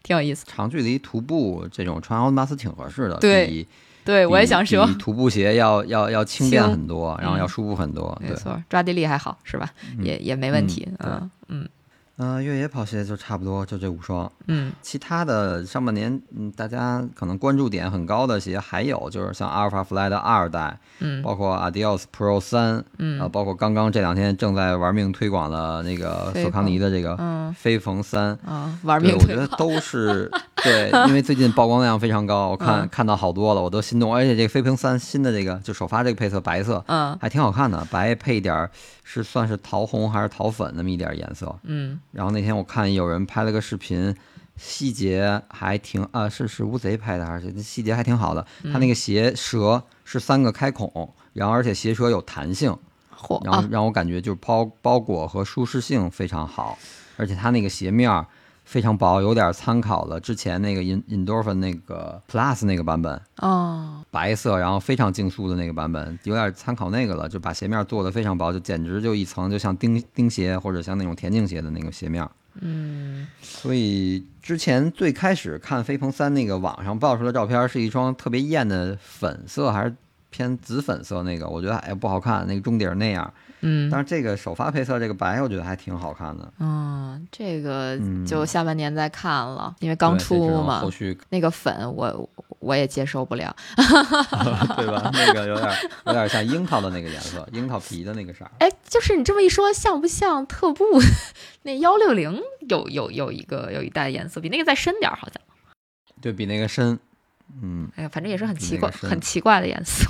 [0.04, 0.46] 挺有意思。
[0.50, 3.68] 长距离徒步这种穿奥林巴斯挺合适的，对，
[4.06, 8.18] 对我也想说，徒步鞋要 要要轻便很多，然后要舒服很多。
[8.22, 9.70] 没错，抓地力还好，是吧？
[10.02, 10.88] 也也没问题。
[11.00, 11.30] 嗯
[12.20, 12.30] 嗯。
[12.30, 14.32] 嗯，越野跑鞋就差不多，就这五双。
[14.48, 30.30] 嗯，其他的上半年，嗯，大家可能关注点很高的鞋还有就是像阿尔法 Fly 的二代，嗯，包括 Adios Pro 三，嗯，啊，包括刚刚这两天正在玩命推广的那个索康尼的这个飞鹏三，啊，玩命推广，我觉得都是
[30.64, 34.14] 对，因为最近曝光量非常高，我看看到好多了，我都心动。
[34.14, 38.70] 而且这个飞鹏三新的这个就首发这个配色白色，嗯，还挺好看的，白配一点
[39.04, 41.98] 是算是桃红还是桃粉那么一点颜色，嗯。
[42.12, 44.16] 然后那天我看有人拍了个视频，
[44.58, 48.46] 细节还挺啊，是是乌贼拍的还是细节还挺好的。
[48.72, 52.76] 他那个鞋舌是三个开孔，然后而且鞋舌有弹性，
[53.44, 56.78] 然后让我感觉就是包包裹和舒适性非常好，
[57.18, 58.26] 而且它那个鞋面
[58.70, 72.30] 非常薄，有点参考了之前那个 In Endorphin 那个 Plus 那个版本，哦，白色，然后非常竞速的那个版本，有点参考那个了，就把鞋面做的非常薄，就简直就一层，就像钉钉鞋或者像那种田径鞋的那个鞋面。
[72.62, 79.96] 嗯，所以之前最开始看飞鹏三那个网上爆出的照片，是一双特别艳的粉色还是
[80.30, 83.34] 偏紫粉色那个，我觉得哎不好看，那个中底儿那样。
[83.62, 86.50] 嗯，但是这个首发配色这个白，我觉得还挺好看的。
[86.60, 93.54] 嗯，这个嗯就下半年再看了，因为刚出嘛后，续那个粉我我也接受不了。
[94.78, 95.12] 对吧？
[95.14, 95.70] 那个有点
[96.06, 98.52] 有点像樱桃的那个颜色，樱桃皮的那个色儿。
[98.60, 100.86] 哎，就是你这么一说，像不像特步
[101.64, 105.42] 那幺六零有有有一个有一代颜色比那个再深点儿，好像。
[106.22, 106.98] 对比那个深，
[107.62, 110.06] 嗯，哎呀，反正也是很奇怪、那个很奇怪的颜色。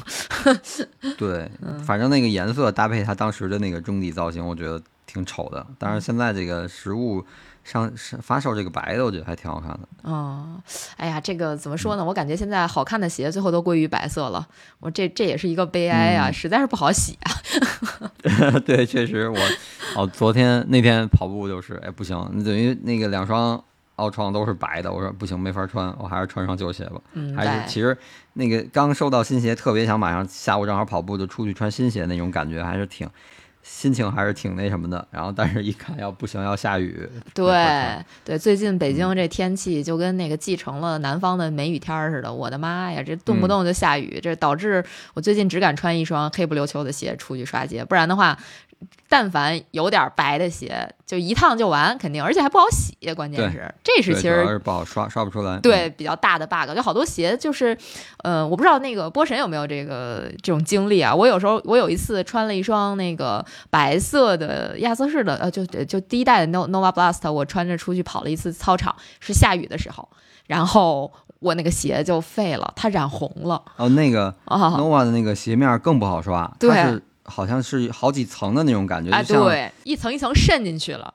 [1.18, 5.66] 对，嗯反正那个颜色搭配它当时的那个中底造型，我觉得挺丑的。
[5.78, 7.26] 但是现在这个实物
[7.64, 9.80] 上是发售这个白的，我觉得还挺好看的。
[10.04, 10.62] 哦，
[10.98, 12.06] 哎呀，这个怎么说呢？
[12.06, 14.48] 我感觉现在好看的鞋最后都归于白色了。
[14.80, 17.32] 我这这也是一个悲哀啊，嗯实在是不好洗啊。
[18.66, 19.38] 对，确实我
[19.96, 23.62] 哦，昨天那天跑步就是，哎，不行，你等于那个两双
[24.00, 27.02] 奥创都是白的，我说不行，没法穿，我还是穿双旧鞋吧。
[27.14, 27.95] 嗯，还是其实
[28.34, 33.10] 那个刚收到新鞋，特别想马上下午正好跑步就出去穿新鞋那种感觉，还是挺
[33.62, 35.06] 心情还是挺那什么的。
[35.12, 37.54] 然后但是一看要不行要下雨，对
[38.24, 44.84] 对，最近北嗯京这天气就跟那个继承了南方的梅雨天儿似的，我的妈呀，这动不嗯动就下雨，这导致
[45.14, 48.38] 我最近只敢穿一双黑不溜秋的鞋出去刷街，不然的话，
[49.08, 53.74] 但凡有点白的鞋，就一趟就完，肯定，而且还不好洗，关键是。
[53.84, 55.60] 这是，其实是不好刷，刷不出来。
[55.60, 57.78] 对，比较大的 bug，就好多鞋就是，
[58.24, 61.14] 呃，我不知道那个波神有没有这个这种经历啊。
[61.14, 70.08] 我有时候我有一次穿了一双那个白色的亚瑟士的，呃，就就第一代的 No Nova Blast，我穿着出去跑了一次操场，是下雨的时候，
[70.46, 73.62] 然后我那个鞋就废了，它染红了。
[73.78, 74.70] 哦，那个啊。
[74.70, 81.14] Nova 的那个鞋面更不好刷，对它是好像是好几层的那种感觉，啊，就像对，一层一层渗进去了。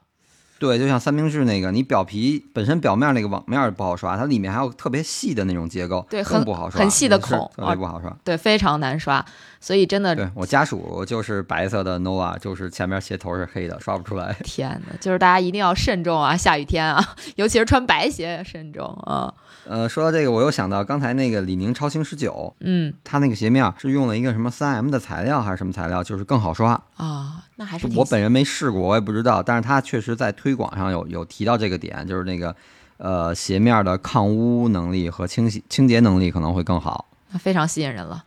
[0.57, 8.17] 对，就像三明治那个，你表皮本身表面那个网面不好刷，它里面还有特别细的那种结构，对很更不好刷，很细的孔特别不好刷。
[8.23, 9.23] 对，非常难刷，
[9.65, 14.31] 所以真的对我家属就是白色的 nova，就是前面鞋头是黑的，刷不出来。
[14.45, 17.03] 天呐，就是大家一定要慎重啊，下雨天啊，
[17.37, 19.33] 尤其是穿白鞋要慎重啊。
[19.67, 26.73] 呃，说到这个，我又想到刚才那个李宁超轻十九，嗯它那个鞋面是用了一个什么三 M 的材料还是什么材料，就是更好刷。
[26.99, 32.55] 啊，那还是我本人没试过，我也不知道，但是它确实在推广上有有提到这个点，就是那个
[32.99, 37.07] 呃鞋面的抗污能力和清洗清洁能力可能会更好。
[37.39, 38.25] 非常吸引人了，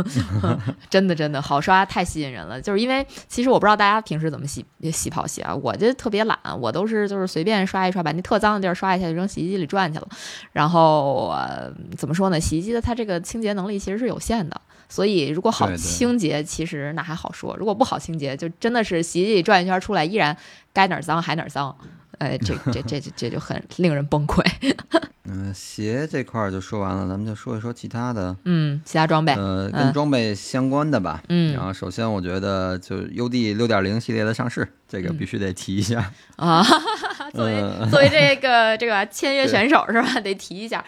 [0.90, 2.60] 真的真的好刷，太吸引人了。
[2.60, 10.08] 就是因为其实我不知道大家平时怎么洗洗跑鞋啊，我这特别懒，我都是就是随便刷一刷，把那特脏的地儿刷一下就扔洗衣机里转去了。
[10.52, 12.40] 然后呃，怎么说呢？
[12.40, 14.60] 洗衣机的它这个清洁能力其实是有限的。
[14.88, 20.36] 所以，如果好清洁，其实那还好说；如果不好清洁，就真的是洗衣机里转一圈出来，依然
[20.72, 21.76] 该哪儿脏还哪儿脏。
[22.18, 24.42] 哎，这这这这这就很令人崩溃。
[25.28, 31.20] 嗯、鞋这块儿就说完了，咱们就说一说其他的，嗯，其他装备，呃，嗯跟装备相关的吧。
[31.28, 36.12] 嗯然后首先我觉得就 UD 六点零系列的上市，这个嗯必须得提一下。
[36.36, 36.62] 啊，
[37.34, 40.20] 作为、呃作为这个这个签约选手是吧？
[40.20, 40.84] 得提一下。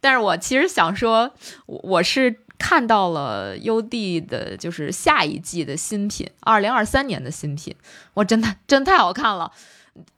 [0.00, 1.30] 但是我其实想说，
[1.66, 7.74] 我我是看到了 UD 的，就是下一季的新品，二零二三年的新品，
[8.14, 9.52] 我真的真太好看了。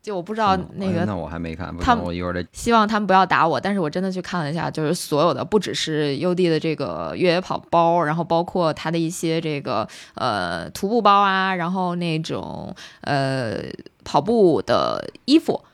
[0.02, 13.56] 就我不知道那个哎那我还没看，他们，我一会儿得希望他们不要打我，但是我真的去看了一下，就是所有的，不只是 UD 的这个越野跑包，然后包括它的一些这个呃徒步包啊，然后那种呃
[14.04, 15.64] 跑步的衣服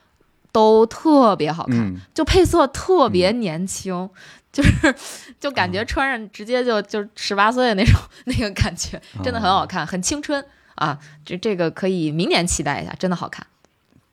[0.52, 4.10] 都特别好看，嗯，就配色特别年轻。
[4.54, 4.94] 就是，
[5.40, 10.44] 就感觉穿上直接就就十八岁的那种 那个感觉，真的很好看，很青春
[10.76, 10.96] 啊！
[11.24, 13.44] 这这个可以明年期待一下，真的好看。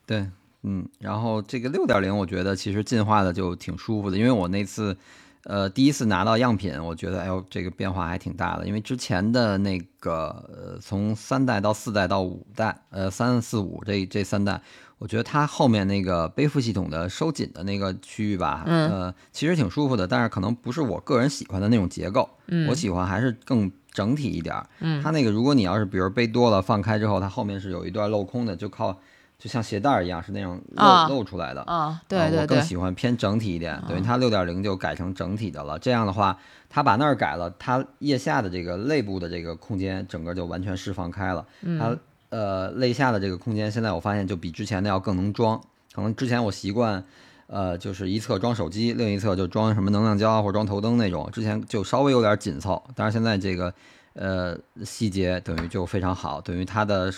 [0.06, 0.26] 对，
[0.62, 4.96] 嗯，然后这个六点零，我觉得其实进化的就挺舒服的，因为我那次，
[5.44, 14.60] 呃，第一次拿到样品，我觉得，哎呦，这个变化还挺大的，因为之前的那个，呃，从三代到四代到五代，呃，三四五这这三代，
[14.98, 24.66] 我觉得它后面那个背负系统的收紧的那个区域吧，嗯呃，其实挺舒服的，但是可能不是我个人喜欢的那种结构，嗯我喜欢还是更整体一点儿。
[24.80, 28.96] 嗯它那个如果你要是比如背多了放开之后，它后面是有一段镂空的，就靠
[29.42, 31.66] 就像鞋带儿一样是那种露、啊露出来的。
[32.06, 35.76] 对对对，我更喜欢偏整体一点，等于它六点零就改成整体的了。
[35.80, 36.38] 这样的话，
[36.70, 41.44] 它把那儿改了，它腋下的这个肋部的这个空间，整个就完全释放开了。
[41.62, 45.60] 嗯它呃肋下的这个空间，现在我发现就比之前的要更能装。
[45.92, 47.04] 可能之前我习惯，
[47.48, 52.80] 呃，就是一侧装手机，另一侧就装什么能量胶或者装头灯那种，之前就稍微有点紧凑。
[52.94, 53.74] 但是现在这个，
[54.14, 57.12] 呃，细节等于就非常好，等于它的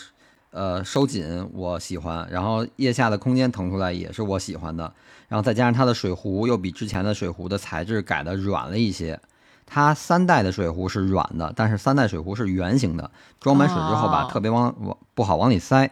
[0.55, 4.91] 呃收紧我喜欢，然后腋下的空间腾出来也是我喜欢的，
[5.29, 9.21] 然后再加上它的水壶又比之前的水壶的材质改的软了一些。
[9.67, 15.91] 它三代的水壶是软的，但是三代水壶是圆形的，装满水之后吧，哦特别往往不好往里塞。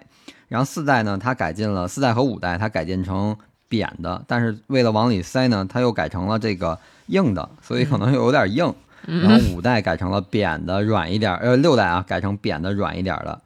[0.49, 3.37] 然后四代呢，它改进了四代和五代，它改进成
[3.69, 8.73] 扁的，但是为了往里塞呢，它又改成了这个硬的，所以可能又有点硬。
[9.05, 13.41] 然后五代改成了扁的，软一点儿，呃，六代啊改成扁的，软一点儿的，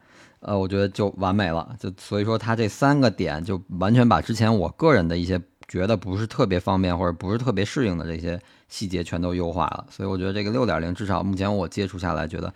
[0.47, 1.75] 呃，我觉得就完美了。
[1.77, 8.39] 就所以说，它这三个点就完全把之前我个人的一些觉得不是特别方便或者不是特别适应的这些
[8.69, 9.85] 细节全都优化了。
[9.89, 12.53] 所以我觉得这个六点零至少目前我接触下来，觉得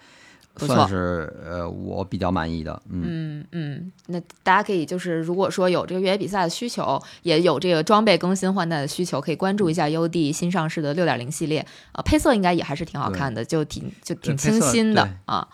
[0.56, 2.82] 算是呃我比较满意的。
[2.90, 11.66] 嗯，嗯嗯，那大家可以就是如果说有这个越野比赛的需求，也有这个装备更新换代的需求，可以关注一下 UD 新上市的六点零系列。
[11.92, 15.46] 呃，配色应该也还是挺好看的，就挺就挺清新的对啊。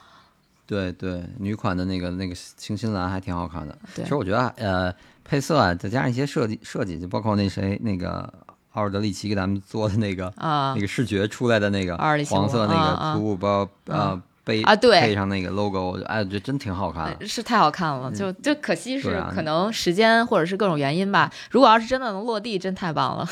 [0.67, 3.75] 对对，女款的那个那个清新蓝还挺好看的。
[3.95, 4.93] 对其实我觉得呃
[5.23, 8.31] 配色啊，再加上一些设计设计，就包括那谁那个
[8.73, 10.27] 奥尔德里奇给咱们做的那个。
[10.35, 11.97] 啊那个视觉出来的那个
[12.29, 21.29] 黄色那啊啊个徒步包呃背啊对配上那个 logo，哎，我觉得真挺好看是太好看了，就就可惜是可能时间或者是各种原因吧。
[21.51, 23.27] 如果要是真的能落地，真太棒了。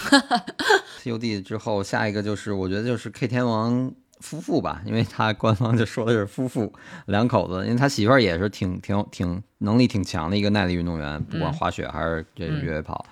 [1.04, 3.90] COD 之后，下一个就是我觉得就是 K 天王
[4.26, 6.74] 夫妇吧，因为他官方就说的是夫妇
[7.06, 13.06] 两口子，因为他媳妇儿也是挺挺挺能力挺强的一个耐力运动员，不管滑雪还是这越野跑，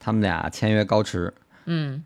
[0.00, 1.32] 他们俩签约高驰，
[1.66, 2.02] 嗯，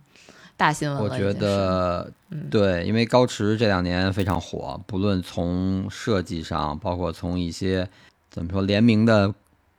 [0.56, 1.04] 大新闻了。
[1.04, 2.10] 我觉得
[2.50, 7.88] 对，因为高驰这两年非常火，不论从设计上，包括从一些
[8.28, 9.32] 怎么说联名的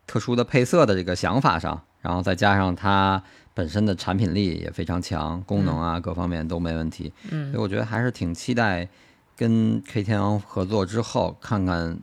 [0.07, 3.21] 特殊的配色的这个想法上，然后再加上它
[3.59, 7.51] 本身的产品力也非常强，功能啊各方面都没问题，嗯。
[7.51, 8.87] 所以我觉得还是挺期待
[9.35, 11.99] 跟 K 天王合作之后，看看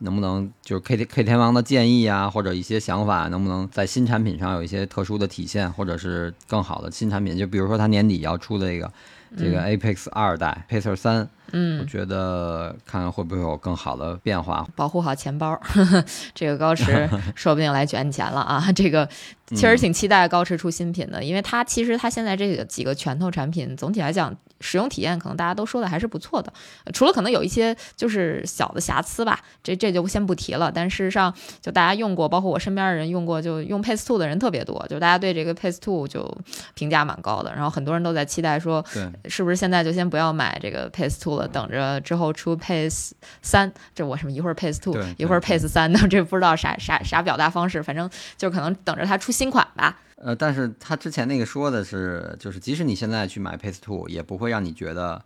[0.00, 7.38] 能不能就是 K K 天王的建议啊，或者一些想法，能不能在新产品上有一些特殊的体现，或者是更好的新产品？
[7.38, 8.92] 就比如说他年底要出的这个
[9.36, 14.66] 这个 Apex 二代 Pacer 三，我嗯，觉得看看会不会有更好的变化。
[14.76, 15.58] 保护好钱包，
[16.34, 18.64] 这个高驰 说不定来卷你钱了啊！
[18.74, 19.08] 这个
[19.50, 26.52] 嗯确实挺期待高驰出新品的，因为它其实它现在这个几个拳头产品，总体来讲使用体验可能大家都说的还是不错的，
[26.84, 30.70] 呃除了可能有一些就是小的瑕疵吧，这这就先不提了。
[30.72, 36.36] 但事实上，就大家用过，包括我身边的人用过，就用 Pace Two 的人特别多，就大家对这个 Pace Two 就
[36.74, 37.52] 评价蛮高的。
[37.54, 38.84] 然后很多人都在期待说，
[39.26, 43.72] 是不是现在就先不要买这个 Pace Two 了，等着之后出 Pace 三？
[43.94, 49.98] 这我什么一会儿 Pace Two，一会儿 Pace 三的， 这不知道啥啥啥表达方式，反正就可能等着它出新款吧。
[50.20, 55.22] 呃，但是他之前那个说的是，就是即使你现在去买 Pace Two，也不会让你觉得，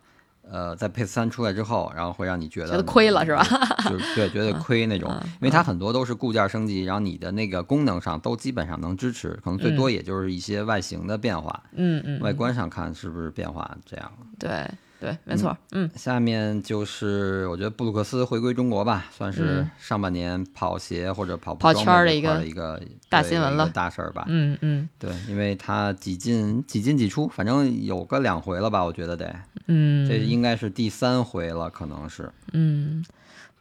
[0.49, 3.43] 呃，在 Pace 三出来之后，然后会让你觉得觉得亏了是吧？
[3.89, 14.11] 就是对，觉得 亏那种，嗯因为它很多都是固件升级，然后你的那个功能上都基本上能支持，可能最多也就是一些外形的变化，嗯嗯，外观上看是不是变化这样。
[14.37, 14.69] 对
[15.03, 15.89] 对，没错，嗯。
[15.97, 19.71] 下面就是我觉得布鲁克斯回归中国吧，算是嗯。
[19.77, 23.69] 上半年跑鞋或者跑步跑圈的一个一个大新闻了。
[23.73, 24.23] 大事儿吧。
[24.27, 24.87] 嗯嗯。
[24.97, 29.35] 对，因为他几进几进几出，反正有个两回了吧，我觉得得，
[29.67, 32.31] 嗯，这应该是第三回了，可能是。
[32.53, 33.03] 嗯，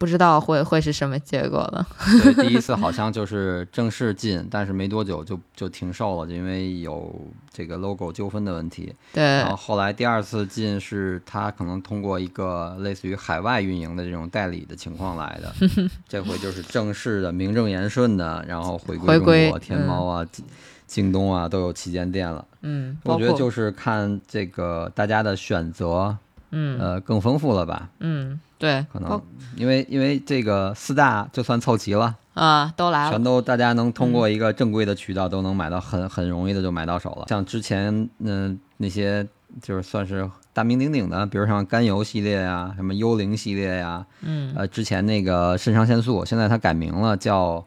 [0.03, 1.87] 不知道会会是什么结果了。
[2.25, 7.15] 对，第一次好像就是正式进，但是没多久就就停售了，就因为有
[7.53, 8.93] 这个 logo 纠纷的问题。
[9.13, 15.55] 对然后后来第二次进是他可能通过一个类似于海外运营的这种代理的情况来的，
[16.09, 20.45] 这回就是正式的名正言顺的，然后回归中回归国，天猫啊、京
[20.89, 22.45] 京东啊都有旗舰店了。
[22.63, 26.17] 嗯，我觉得就是看这个大家的选择，
[26.53, 27.89] 嗯呃，更丰富了吧？
[28.01, 29.21] 嗯对，可能
[29.57, 32.15] 因为因为这个四大就算凑齐了。
[32.35, 33.23] 啊都来了全。
[33.23, 37.27] 都大家能通过一个正规的渠道都能买到很很容易的就买到手了。
[37.29, 39.27] 像之前嗯、那些
[39.61, 47.63] 就是算是大名鼎鼎的，比如像甘油系列呀、什么幽灵系列呀、嗯呃之前那个肾上腺素，现在它改名了叫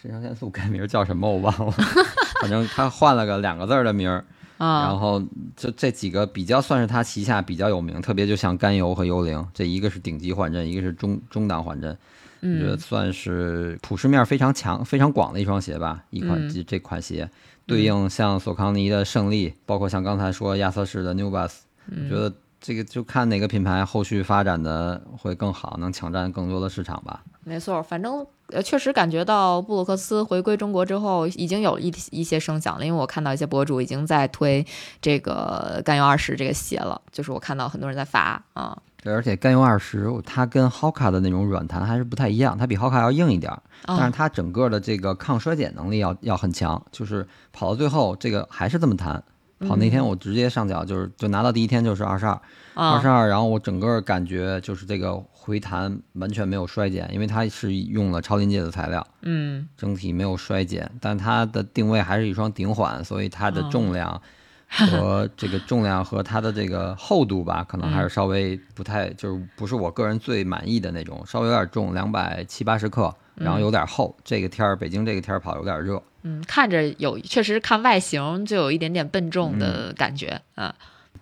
[0.00, 1.72] 肾上腺素，改名叫什么我忘了，
[2.40, 4.24] 反正它换了个两个字儿的名儿。
[4.58, 5.22] 啊然后
[5.56, 11.96] 就这几个比较算是他旗下比较有名，特别就像甘油和幽灵，这一个是顶级缓震，一个是中中档缓震。
[12.40, 16.04] 我觉得嗯算是普适面非常强、非常广的一双鞋吧。
[16.10, 17.28] 一款嗯这这款鞋
[17.66, 21.60] 对应像索康尼的胜利，包括像刚才说亚瑟士的 New Balance，
[22.08, 22.32] 觉得
[22.66, 27.22] 这个就看哪个品牌后续发展的会更好，能抢占更多的市场吧。
[27.44, 32.84] 没错，反正呃，确实感觉到布鲁克斯回归中国之后，已经有一一些声响了。
[32.84, 34.66] 因为我看到一些博主已经在推
[35.00, 38.76] 这个甘油二十这个鞋了，就是我看到很多人在发啊。
[39.00, 49.22] 对，而且甘油二十它跟 Hoka 的那种软弹还是不太一样，它比 Hoka 要硬一点儿，但是它整个的这个抗衰减能力要要很强，就是跑到最后这个还是这么弹。
[49.60, 52.40] 跑那天我直接上脚就是就拿到第一天就是二十二，
[52.74, 64.20] 二十二，然后我整个感觉就是这个回弹完全没有衰减，因为它是用了超临界的材料，嗯，整体没有衰减，但它的定位还是一双顶缓，所以它的重量
[64.68, 76.02] 和这个重量和它的这个厚度吧，可能还是稍微不太，就是不是我个人最满意的那种，稍微有点重，两百七八十克，然后有点厚，这个天儿北京这个天儿跑有点热。
[76.28, 80.74] 嗯，看着有，确实看外形就有一点点笨重的感觉啊。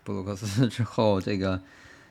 [0.02, 1.60] 布鲁克斯 之后，这个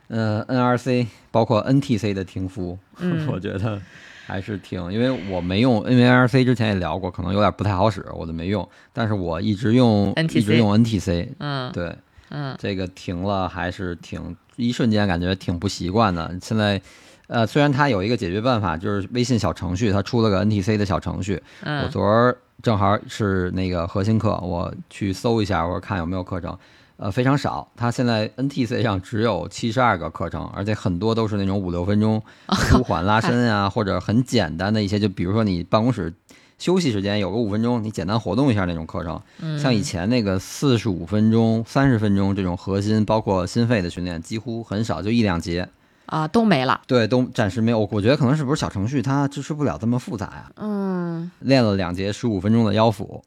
[0.09, 2.77] 呃，NRC 包括 NTC 的停服，
[3.27, 3.81] 我觉得
[4.27, 8.67] 还是挺，因为我没用，因为 NRC 之前也聊过，可能有点不太好使，我就没用。
[8.93, 11.95] 但是我一直用，一直用 NTC，嗯，对，
[12.29, 16.37] 嗯，这个停了还是挺，一瞬间感觉挺不习惯的。
[16.41, 16.79] 现在。
[17.27, 21.41] 呃，虽然它有一个解决办法，就是微信小程序，它出了个 NTC 的小程序。
[21.63, 26.57] 嗯，我昨儿正好是那个核心课，我去搜一下，我看有没有课程。
[26.95, 32.23] 呃，非常少，它现在 NTC 上只有七十二个课程，而且很多都是那种五六分钟
[32.55, 36.13] 舒缓拉伸啊，或者很简单的一些，就比如说你办公室
[36.57, 39.21] 休息时间有个五分钟，你简单活动一下那种课程。
[39.41, 45.67] 嗯，像以前那个四十五分钟、三十分钟这种核心，包括心肺的训练，几乎很少，就一两节。
[46.05, 46.81] 啊，都没了。
[46.85, 47.87] 对，都暂时没有。
[47.91, 50.51] 我觉得可能是不是小程序它支持不了这么复杂呀？
[50.57, 53.23] 嗯，练了两节十五分钟的腰腹，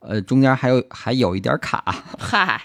[0.00, 1.82] 呃，中间还有还有一点卡。
[2.18, 2.60] 嗨，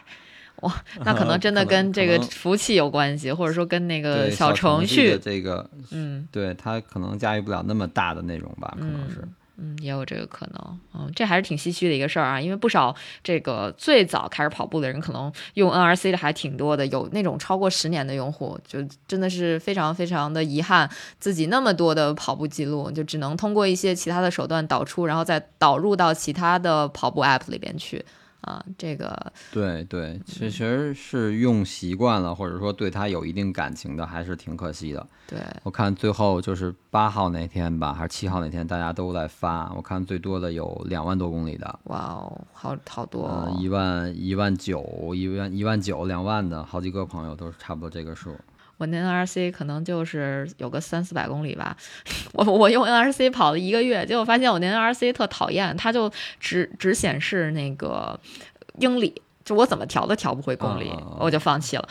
[0.61, 0.73] 哇，
[1.05, 9.19] 那可能真的跟这个服务器有关系，或者说跟那个小程序这个，嗯，对，它可能驾驭不了那么大的内容吧，可能是。
[9.21, 20.89] 嗯，嗯也有这个可能，嗯，这还是挺唏嘘的一个事儿啊，因为不少这个最早开始跑步的人，可能用 NRC 的还挺多的，有那种超过十年的用户，就真的是非常非常的遗憾，
[21.19, 28.03] 自己那么多的跑步记录，就只能通过一些其他的手段导出，然后再导入到其他的跑步 App 里边去。
[28.41, 35.07] 啊，这个对对，其实是用习惯了，或者说对他有一定感情的，还是挺可惜的。
[35.27, 41.79] 对我看最后就是八号那天吧，还是七号那天，大家都在发，我看最多的有两万多公里的。
[41.83, 48.35] 哇哦，好好多，一万一万九，一万一万九，两万的好几个朋友都是差不多这个数。
[48.81, 51.77] 我那 NRC 可能就是有个三四百公里吧，
[52.33, 58.19] 我我用 NRC 跑了一个月，结果发现我那 NRC 特讨厌，它就只只显示那个
[58.79, 59.21] 英里。
[59.43, 61.87] 就我怎么调都调不回公里，我就放弃了，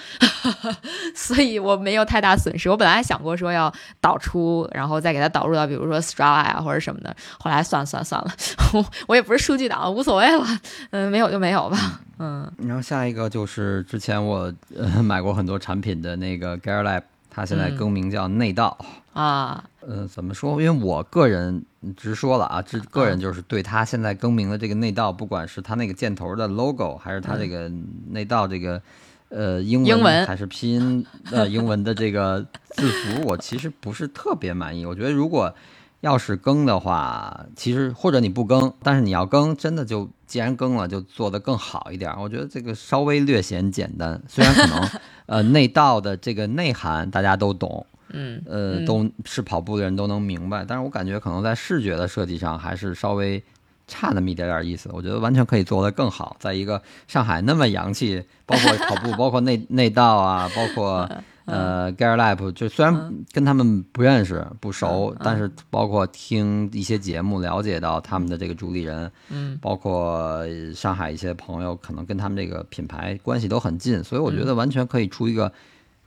[1.15, 2.69] 所以我没有太大损失。
[2.71, 8.33] 我本来还想过说要导出，然后再给它导入到比如说 Strava 啊或者什么的，后来算了算了算了，
[9.09, 10.47] 我也不是数据党，无所谓了，
[10.91, 12.51] 嗯，没有就没有吧，嗯。
[12.59, 17.03] 然后下一个就是之前我呃买过很多产品的那个 Gear Lab。
[17.33, 18.77] 它现在更名叫内道
[19.13, 20.61] 啊，呃，怎么说？
[20.61, 21.65] 因为我个人
[21.97, 27.71] 直说了啊，这个人就是对他现在更名的这个内道，不管是他那个箭头的 logo，还是他这个
[28.11, 28.81] 内道这个
[29.29, 34.85] 呃英文还是拼音呃 英文的这个字符，我其实不是特别满意。
[34.85, 35.55] 我觉得如果
[36.01, 42.15] 要是更的话，其实或者你不更，但是你要更，真的就既然更了，就做得更好一点。
[42.19, 44.89] 我觉得这个稍微略显简单，虽然可能。
[45.31, 53.43] 呃，内道的这个内涵大家都懂，嗯，呃，都是跑步的人都能明白，但是我感觉可能在视觉的设计上还是稍微
[53.87, 54.89] 差那么一点点意思。
[54.93, 56.37] 我觉得完全可以做得更好。
[56.39, 61.09] 在一个上海那么洋气，包括跑步， 包括内内道啊，包括
[61.47, 75.53] 呃 Gear Lab，就虽然跟他们不认识不熟，但是包括听一些节目了解到他们的这个主理人，嗯，包括上海一些朋友，可能跟他们这个品牌关系都很近，所以我觉得完全可以出一个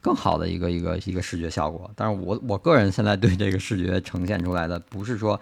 [0.03, 1.89] 更好的一个一个一个视觉效果。
[1.95, 5.39] 但是我我个人现在对这个视觉呈现出来的，不是说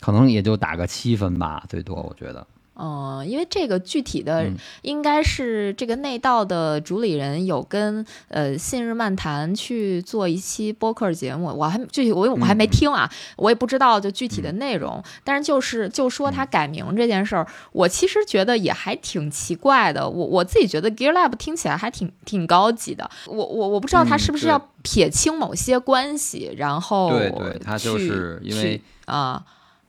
[0.00, 2.46] 可能也就打个七分吧，最多我觉得。
[2.76, 4.50] 嗯，因为这个具体的
[4.82, 15.00] 应该是这个内道的主理人有跟呃信日漫谈去做一期播客节目，我还具体我我还没听啊，我也不知道就具体的内容。
[15.22, 20.08] 但是就是就说他改名这件事儿，我其实觉得也还挺奇怪的。
[20.08, 23.08] 我我自己觉得 Gear Lab 听起来还挺挺高级的。
[23.26, 29.40] 我我我不知道他是不是要撇清某些关系，然后对对，他就是因为啊，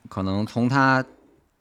[0.08, 1.04] 可能从他。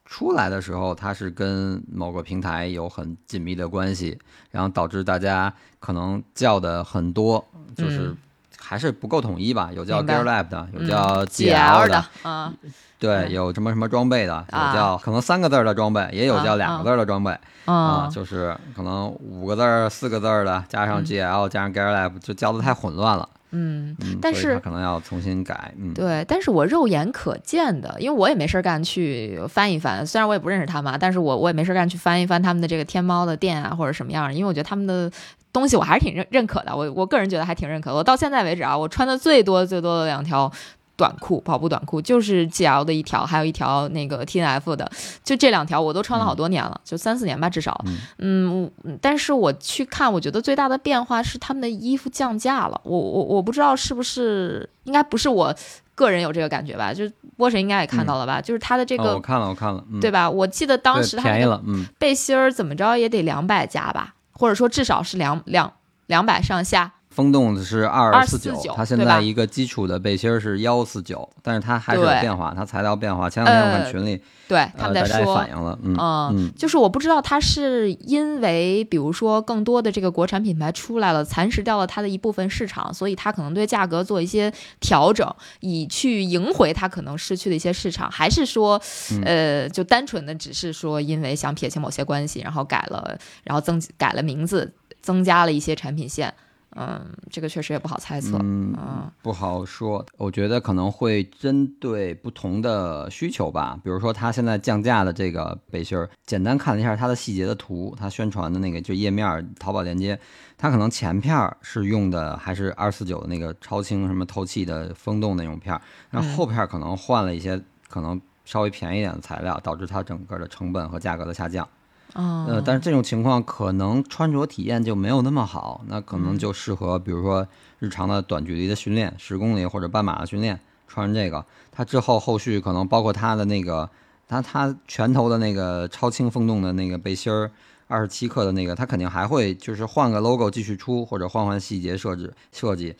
[0.05, 4.17] 出来的时候，它是跟某个平台有很紧密的关系，
[4.51, 7.43] 然后导致大家可能叫的很多，
[7.75, 8.15] 就是
[8.57, 12.53] 还是不够统一吧，有叫 Gear Lab 的，有嗯叫 GL 的，的啊。
[12.97, 13.31] 对，嗯。
[13.31, 17.31] 有什么什么装备的，啊有叫可能三个字儿的装备，也有啊叫两个字儿的装备
[17.65, 21.05] 啊，啊就是可能五个字儿、四个字儿的，加上嗯。
[21.05, 23.27] GL 加上 Gear Lab，就叫的太混乱了。
[23.55, 23.95] 嗯。
[24.01, 25.73] 嗯，但是可能要重新改。
[25.79, 35.09] 嗯，对，但是我肉眼可见的，因为我也没事儿干去翻一翻，虽然我也不认识他们啊，但是我我也没事儿干去翻一翻他们的这个天猫的店啊或者什么样儿，因为我觉得他们的
[35.53, 37.95] 东西我还是挺认认可的，我我个人觉得还挺认可的。
[37.95, 40.51] 我到现在为止啊，我穿的最多最多的两条。
[40.97, 44.89] 短裤，跑步短裤就是 GL 的一条，还有一条那个 TNF 的，
[45.23, 47.83] 就这两条我都穿了好多年了，就三四年吧至少。
[48.19, 48.69] 嗯
[49.01, 52.79] 但是我去看，我觉得最大的变化是他们的衣服降价了。
[52.83, 55.53] 我我我不知道是不是，应该不是我
[55.93, 56.93] 个人有这个感觉吧？
[56.93, 58.39] 就是波神应该也看到了吧？
[58.39, 60.29] 就是他的这哦，个、我看了，我看了，嗯，对吧？
[60.29, 65.71] 我记得当时他那个便宜了，嗯，背心儿怎么着也得两百加吧，或者说至少是两两
[66.07, 66.93] 两百上下。
[67.15, 73.29] 风洞是二四249它现在一个基础的背心儿是幺四九，但是它还是有变化，它材料变化。
[73.29, 84.51] 前两天我看呃群里，对，他们在说，反映了，嗯就是我不知道它是因为，比如说更多的这个国产品牌出来了，蚕食掉了它的一部分市场，所以它可能对价格做一些
[84.81, 88.77] 调整，以去赢回它可能失去的一些市场，还是说，
[89.13, 96.33] 嗯呃，就单纯的只是说因为想撇清某些关系，然后改了，然后增改了名字，增加了一些产品线。
[96.75, 98.37] 嗯，这个确实也不好猜测。
[98.37, 103.79] 嗯嗯不好说，我觉得可能会针对不同的需求吧。
[103.83, 110.19] 比如说，它现在降价的这个背心儿，简单看了一下它的细节的图，它宣传的那个就页面儿淘宝链接，
[110.57, 117.59] 它可能前片儿是用的还是二四九的那个超轻什么透气的风洞那种片儿，然后后片儿可能换了一些
[117.89, 121.67] 可能稍微便宜一点的材料，导致它整个的成本和价格的下降。
[122.15, 127.47] 哦，呃，但是这种情况可能穿着体验就没有那么好，那可能就适合比如说
[127.79, 133.89] 日常的短距离的训练，十公里或者半马的训练，穿这个，它之后后续可能包括它的那个，
[134.27, 137.51] 它它拳头的那个超轻风洞的那个背心儿，
[137.87, 142.95] 二十七克的那个，它肯定还会就是换个 logo 继续出，或者换换细节设置设计，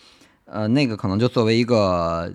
[0.46, 2.34] 呃，那个可能就作为一个。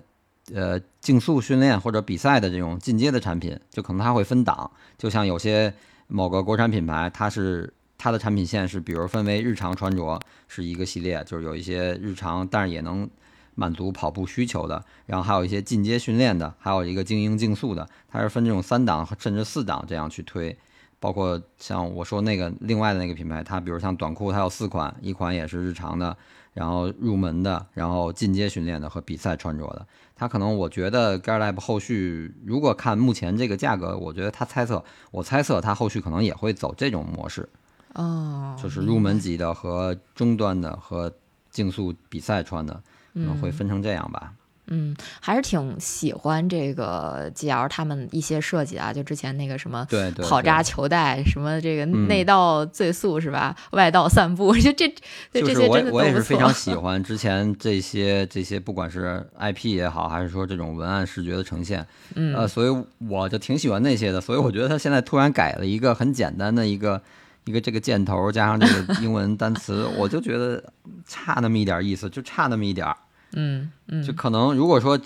[0.53, 5.73] 呃，竞速训练或者比赛的这种进阶的产品，就可能它会分档，就像有些
[6.13, 13.09] 某个国产品牌，它是它的产品线是，比如分为日常穿着是一个系列，就是有一些日常，但是也能
[13.55, 20.57] 满足跑步需求的，然后还有一些进阶训练的，还有一个精英竞速的，它是分这种三档甚至四档这样去推。
[20.99, 26.15] 包括像我说那个另外的那个品牌，它比如像短裤，它有四款，一款也是日常的，
[26.53, 29.87] 然后入门的，然后进阶训练的和比赛穿着的。
[30.21, 37.49] 它可能我觉得 Gear Lab 后续如果看目前这个价格，我觉得它猜测，我猜测它后续可能也会走这种模式，
[37.95, 41.11] 哦，就是入门级的和中端的和
[41.49, 42.83] 竞速比赛穿的，
[43.15, 44.31] 可能会分成这样吧。
[44.67, 53.55] 嗯，还是挺喜欢这个 GL 他们一些设计啊，就之前那个什么对对，跑扎球带，什么这个嗯内道最速是吧？
[53.71, 54.87] 外道散步，就这
[55.31, 56.13] 对就这些真的都我也我也。
[56.13, 61.85] 是非常喜欢之前这些这些，不管是 IP 也好，还是说这种文案视觉的呈现，
[62.15, 64.21] 嗯呃，所以我就挺喜欢那些的。
[64.21, 67.01] 所以我觉得他现在突然改了一个很简单的一个
[67.45, 70.63] 一个这个箭头加上这个英文单词， 我就觉得
[71.05, 72.95] 差那么一点意思，就差那么一点儿。
[73.33, 74.99] 嗯嗯，就可能如果说，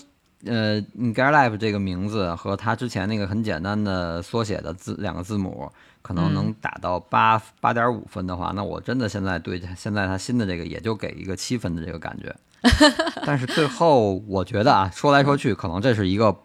[0.45, 5.71] 呃 g a r Life 这个名字和它之前那个很简单的缩写的字两个字母，
[6.01, 12.36] 可能能打到八八点五分的话，那我真的现在对现在它新的这个也就给一个七分的这个感觉。
[13.26, 16.36] 但是最后我觉得啊，说来说去，可能这是一个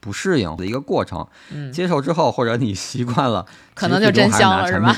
[0.00, 1.26] 不适应的一个过程。
[1.50, 4.96] 嗯接受之后，或者你习惯了，可能就真香了是吧？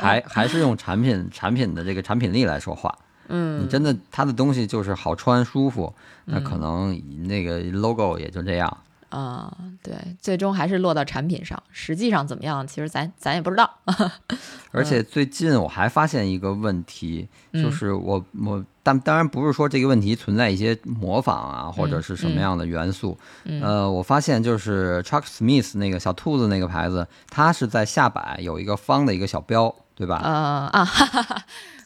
[0.00, 2.98] 还 还是用产品产品的这个产品力来说话。
[3.28, 5.94] 嗯你真的它的东西就是好穿舒服，
[6.26, 8.78] 那可能那个 logo 也就这样。
[9.10, 13.70] 啊、对，最终还是落到产品上，实际上怎么样，其实咱咱也不知道。
[14.72, 23.16] 而且最近我还发现一个问题，嗯就是我我但当然不是说这个问题存在一些模仿啊，或者是什么样的元素。
[23.44, 30.20] 嗯呃，我发现就是 Chuck Smith 那个小兔子那个牌子，它是在下摆有一个方的一个小标，对吧？
[30.24, 30.30] 呃
[30.72, 31.44] 啊，哈哈哈，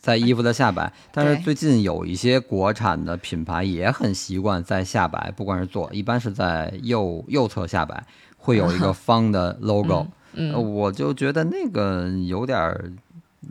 [0.08, 8.02] 在衣服的下摆，但是最近有一些国产的品牌也很习惯在下摆，不管是左，一般是在右右侧下摆
[8.38, 12.90] 会有一个 方的 logo，、嗯呃我就觉得那个有点儿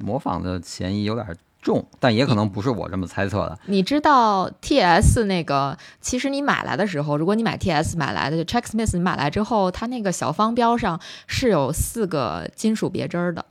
[0.03, 3.59] 模仿的嫌疑有点儿重，但也可能不是我这么猜测的。
[3.67, 13.45] 你知道 T S 那个，其实你买来的时候，如果你买 T S 买来的就 Check Smith，你买来之后，它那个小方标上是有四个金属别针儿的。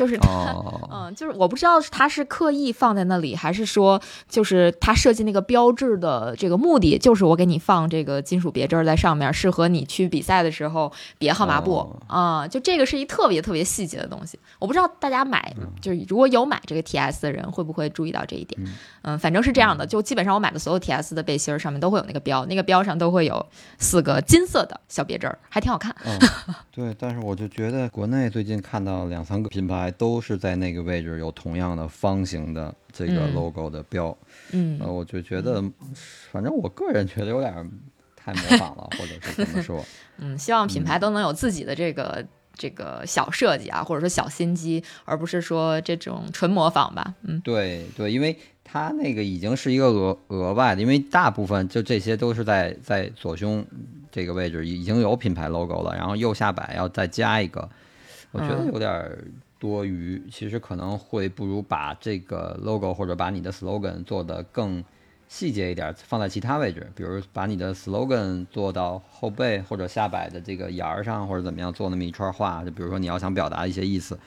[0.00, 11.96] 就是它，哦，嗯，就是我不知道它是刻意放在那里，还是说就是它设计那个标志的这个目的，就是我给你放这个金属别针儿在上面，适合你去比赛的时候别号码布哦。
[12.06, 18.58] 啊、就这个是一特别特别细节的东西，我不知道大家买就是如果有买这个 TS 的人会不会注意到这一点。
[18.64, 18.72] 嗯
[19.02, 23.44] 嗯，反正是这样的，就基本上我买的所有 TS 的背心儿上面都会有那个标，那个标上都会有
[23.78, 25.94] 四个金色的小别针儿，还挺好看。
[26.04, 26.18] 嗯，
[26.70, 33.34] 对，但是我就觉得国内最近看到两三个品牌都是在那个位置有同样的方形的这个嗯。
[33.34, 34.16] logo 的标，
[34.52, 34.78] 嗯。
[34.80, 35.62] 呃，我就觉得，
[36.30, 37.66] 反正我个人觉得有点儿
[38.14, 39.84] 太模仿了，或者是怎么说？
[40.18, 42.22] 嗯，希望品牌都能有自己的这个、
[42.54, 47.14] 这个小设计啊，或者说小心机，而不是说这种纯模仿吧。
[47.22, 53.64] 嗯对对，因为它那个已经是一个额额外的，因为大部分就这些都是在在左胸
[54.12, 57.68] 这个位置已经有品牌 logo 了，然后右下摆要再加一个，
[58.32, 59.24] 我觉得嗯有点儿
[59.58, 60.22] 多余。
[60.30, 64.84] 其实可能会不如把这个 logo 或者把你的 slogan 做得更
[65.30, 74.18] 细节一点儿，放在其他位置，比如把你的 slogan 做到后背或者下摆的这个沿儿上，或者怎么样做那么一串话，就比如说你要想表达一些意思。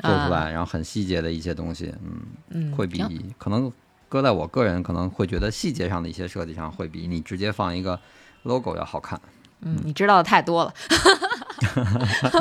[0.00, 3.72] 做出来，然后很细节的一些东西，嗯，嗯，会比行可能
[4.08, 7.98] 搁在我个人可能会觉得细节上的一些设计上会比你直接放一个
[8.44, 9.20] logo 要好看。
[9.62, 10.72] 嗯，你知道的太多了。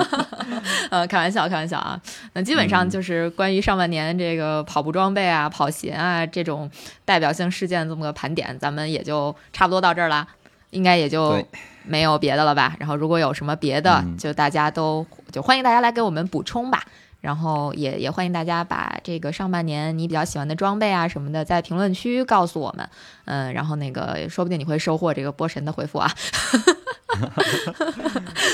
[0.89, 1.99] 呃，开玩笑，开玩笑啊。
[2.33, 6.69] 那基本上就是关于上半年这个跑步装备啊、跑鞋啊这种
[7.05, 10.27] 代表性事件这么个盘点，咱们也就差不多到这儿啦。
[10.71, 11.41] 应该也就
[11.83, 12.75] 没有别的了吧？
[12.79, 16.83] 然后如果有什么别的，嗯就大家都就欢迎大家来给我们补充吧。
[17.19, 22.87] 然后也也欢迎大家把这个上半年你比较喜欢的装备啊什么的，在评论区告诉我们。
[23.27, 26.11] 嗯，然后那个说不定你会收获这个波神的回复啊。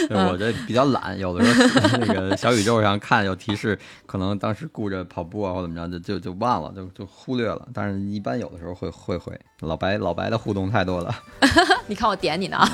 [0.08, 7.68] 对我这比较懒，有的时候那个小宇宙上看有提示，可能当时顾着跑步啊或怎么着，就就就忘了，就就忽略了。
[7.74, 9.38] 但是一般有的时候会会回。
[9.62, 11.16] 老白老白的互动太多了，
[11.88, 12.70] 你看我点你呢啊。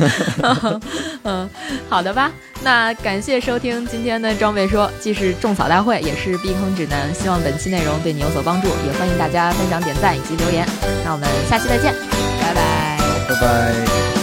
[1.24, 1.48] 嗯，
[1.88, 2.32] 好的吧。
[2.62, 7.14] 那感谢收听今天的装备说，既是种草大会，也是避坑指南。
[7.14, 10.66] 希望本期内容对你有所帮助，也欢迎大家分享、点赞以及留言。
[11.08, 11.94] 那我们下期再见，
[12.38, 12.98] 拜拜。
[13.26, 14.17] 拜拜。